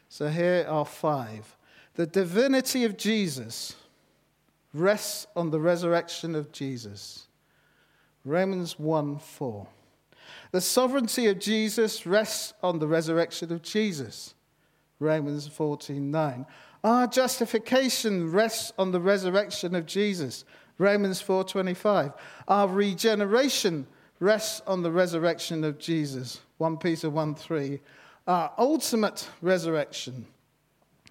So 0.10 0.28
here 0.28 0.66
are 0.68 0.84
five. 0.84 1.56
The 1.96 2.08
divinity 2.08 2.84
of 2.84 2.98
Jesus 2.98 3.78
rests 4.74 5.28
on 5.34 5.50
the 5.50 5.62
resurrection 5.62 6.36
of 6.36 6.52
Jesus. 6.52 7.28
Romans 8.26 8.78
1 8.78 9.18
4. 9.18 9.68
The 10.52 10.62
sovereignty 10.62 11.28
of 11.28 11.40
Jesus 11.40 12.06
rests 12.06 12.54
on 12.62 12.80
the 12.80 12.88
resurrection 12.88 13.52
of 13.52 13.62
Jesus. 13.62 14.36
Romans 15.00 15.48
14 15.48 16.12
9. 16.12 16.46
Our 16.84 17.08
justification 17.08 18.32
rests 18.32 18.74
on 18.78 18.92
the 18.92 19.00
resurrection 19.00 19.76
of 19.76 19.86
Jesus. 19.86 20.46
Romans 20.78 21.22
4:25. 21.22 22.14
Our 22.48 22.68
regeneration 22.68 23.86
rests 24.20 24.62
on 24.66 24.82
the 24.82 24.92
resurrection 24.92 25.64
of 25.64 25.78
Jesus. 25.78 26.42
1 26.58 26.78
Peter 26.78 27.10
1 27.10 27.36
Our 28.28 28.52
ultimate 28.58 29.30
resurrection 29.42 30.26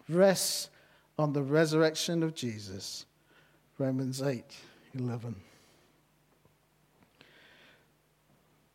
rests 0.09 0.71
on 1.19 1.33
the 1.33 1.43
resurrection 1.43 2.23
of 2.23 2.35
Jesus. 2.35 3.07
Romans 3.79 4.21
8 4.21 4.45
11. 4.95 5.37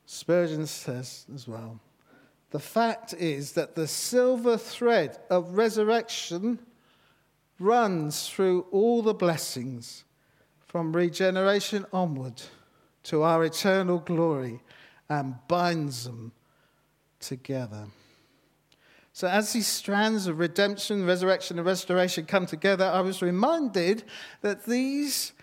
Spurgeon 0.06 0.68
says 0.68 1.26
as 1.34 1.48
well 1.48 1.80
the 2.56 2.60
fact 2.60 3.14
is 3.14 3.52
that 3.52 3.76
the 3.76 3.86
silver 3.86 4.58
thread 4.58 5.18
of 5.30 5.58
resurrection 5.58 6.58
runs 7.60 8.30
through 8.30 8.66
all 8.72 9.02
the 9.02 9.14
blessings 9.14 10.06
from 10.66 10.96
regeneration 10.96 11.86
onward 11.92 12.42
to 13.04 13.24
our 13.24 13.44
eternal 13.44 14.00
glory 14.00 14.62
and 15.10 15.36
binds 15.50 16.06
them 16.06 16.32
together. 17.20 17.88
So, 19.12 19.28
as 19.28 19.52
these 19.52 19.68
strands 19.68 20.28
of 20.28 20.40
redemption, 20.40 21.06
resurrection, 21.06 21.58
and 21.58 21.66
restoration 21.66 22.26
come 22.26 22.46
together, 22.46 22.86
I 22.86 23.02
was 23.02 23.22
reminded 23.22 24.06
that 24.42 24.66
these 24.66 25.34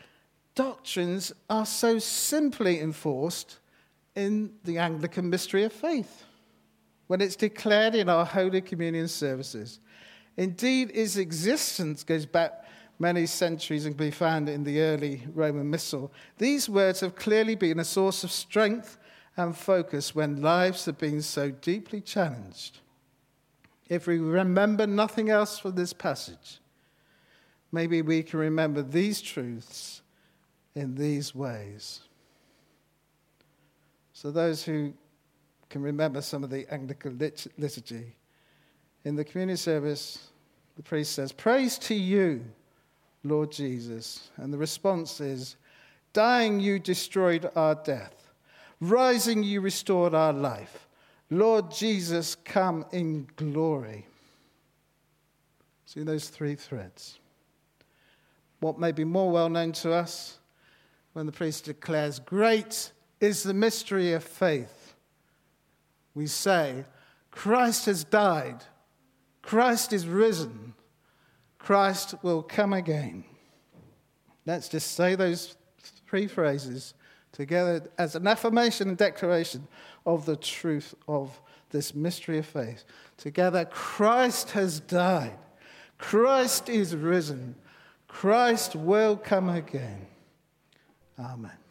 doctrines 0.55 1.33
are 1.51 1.67
so 1.67 1.99
simply 1.99 2.81
enforced 2.81 3.59
in 4.15 4.53
the 4.65 4.79
Anglican 4.79 5.29
mystery 5.31 5.65
of 5.65 5.73
faith 5.73 6.25
when 7.07 7.21
it's 7.21 7.37
declared 7.37 7.95
in 7.95 8.09
our 8.09 8.25
Holy 8.25 8.61
Communion 8.61 9.09
services. 9.09 9.81
Indeed, 10.37 10.91
its 10.95 11.17
existence 11.17 12.05
goes 12.05 12.25
back 12.25 12.65
many 12.99 13.27
centuries 13.27 13.85
and 13.85 13.97
can 13.97 14.07
be 14.07 14.11
found 14.11 14.49
in 14.49 14.65
the 14.65 14.81
early 14.81 15.23
Roman 15.35 15.69
Missal. 15.69 16.13
These 16.39 16.69
words 16.69 17.01
have 17.01 17.17
clearly 17.17 17.55
been 17.55 17.81
a 17.81 17.85
source 17.85 18.25
of 18.25 18.31
strength 18.31 18.99
and 19.37 19.57
focus 19.57 20.15
when 20.15 20.41
lives 20.41 20.85
have 20.87 20.99
been 20.99 21.23
so 21.23 21.51
deeply 21.51 22.01
challenged. 22.01 22.79
If 23.89 24.07
we 24.07 24.19
remember 24.19 24.87
nothing 24.87 25.31
else 25.31 25.59
from 25.59 25.75
this 25.75 25.93
passage, 25.93 26.61
maybe 27.71 28.01
we 28.03 28.23
can 28.23 28.39
remember 28.39 28.83
these 28.83 29.21
truths 29.21 30.03
in 30.75 30.95
these 30.95 31.35
ways. 31.35 32.01
So, 34.23 34.31
those 34.31 34.63
who 34.63 34.93
can 35.69 35.83
remember 35.83 36.23
some 36.23 36.45
of 36.45 36.51
the 36.51 36.65
Anglican 36.73 37.19
liturgy, 37.59 38.15
in 39.05 39.17
the 39.17 39.25
Communion 39.25 39.57
service, 39.57 40.29
the 40.77 40.83
priest 40.85 41.15
says, 41.15 41.33
Praise 41.33 41.77
to 41.79 41.95
you, 41.97 42.45
Lord 43.25 43.51
Jesus. 43.51 44.31
And 44.37 44.53
the 44.53 44.59
response 44.59 45.21
is, 45.21 45.57
Dying, 46.13 46.61
you 46.61 46.79
destroyed 46.79 47.51
our 47.57 47.75
death. 47.75 48.31
Rising, 48.79 49.43
you 49.43 49.61
restored 49.61 50.15
our 50.15 50.33
life. 50.33 50.87
Lord 51.29 51.73
Jesus, 51.73 52.37
come 52.37 52.87
in 52.93 53.27
glory. 53.35 54.07
See 55.85 56.05
those 56.05 56.29
three 56.29 56.55
threads. 56.55 57.19
What 58.61 58.79
may 58.79 58.93
be 58.93 59.03
more 59.03 59.33
well 59.33 59.49
known 59.49 59.73
to 59.73 59.93
us 59.93 60.39
when 61.13 61.27
the 61.27 61.33
priest 61.33 61.65
declares, 61.65 62.21
Great 62.21 62.93
is 63.23 63.45
the 63.45 63.55
mystery 63.55 64.13
of 64.13 64.25
faith. 64.25 64.95
We 66.13 66.27
say, 66.27 66.85
Christ 67.31 67.87
has 67.87 68.05
died, 68.05 68.65
Christ 69.41 69.93
is 69.93 70.07
risen, 70.07 70.75
Christ 71.59 72.17
will 72.23 72.43
come 72.43 72.73
again. 72.73 73.25
Let's 74.45 74.69
just 74.69 74.93
say 74.93 75.15
those 75.15 75.57
three 76.09 76.27
phrases 76.27 76.95
together 77.31 77.89
as 77.97 78.17
an 78.17 78.27
affirmation 78.27 78.89
and 78.89 78.99
declaration 78.99 79.69
of 80.05 80.27
the 80.27 80.37
truth 80.37 80.95
of 81.07 81.41
this 81.71 81.95
mystery 81.95 82.39
of 82.39 82.47
faith. 82.47 82.85
Together, 83.17 83.65
Christ 83.65 84.51
has 84.51 84.81
died, 84.81 85.39
Christ 85.97 86.69
is 86.69 86.97
risen, 86.97 87.55
Christ 88.09 88.75
will 88.75 89.17
come 89.17 89.49
again. 89.49 90.07
Amen. 91.19 91.62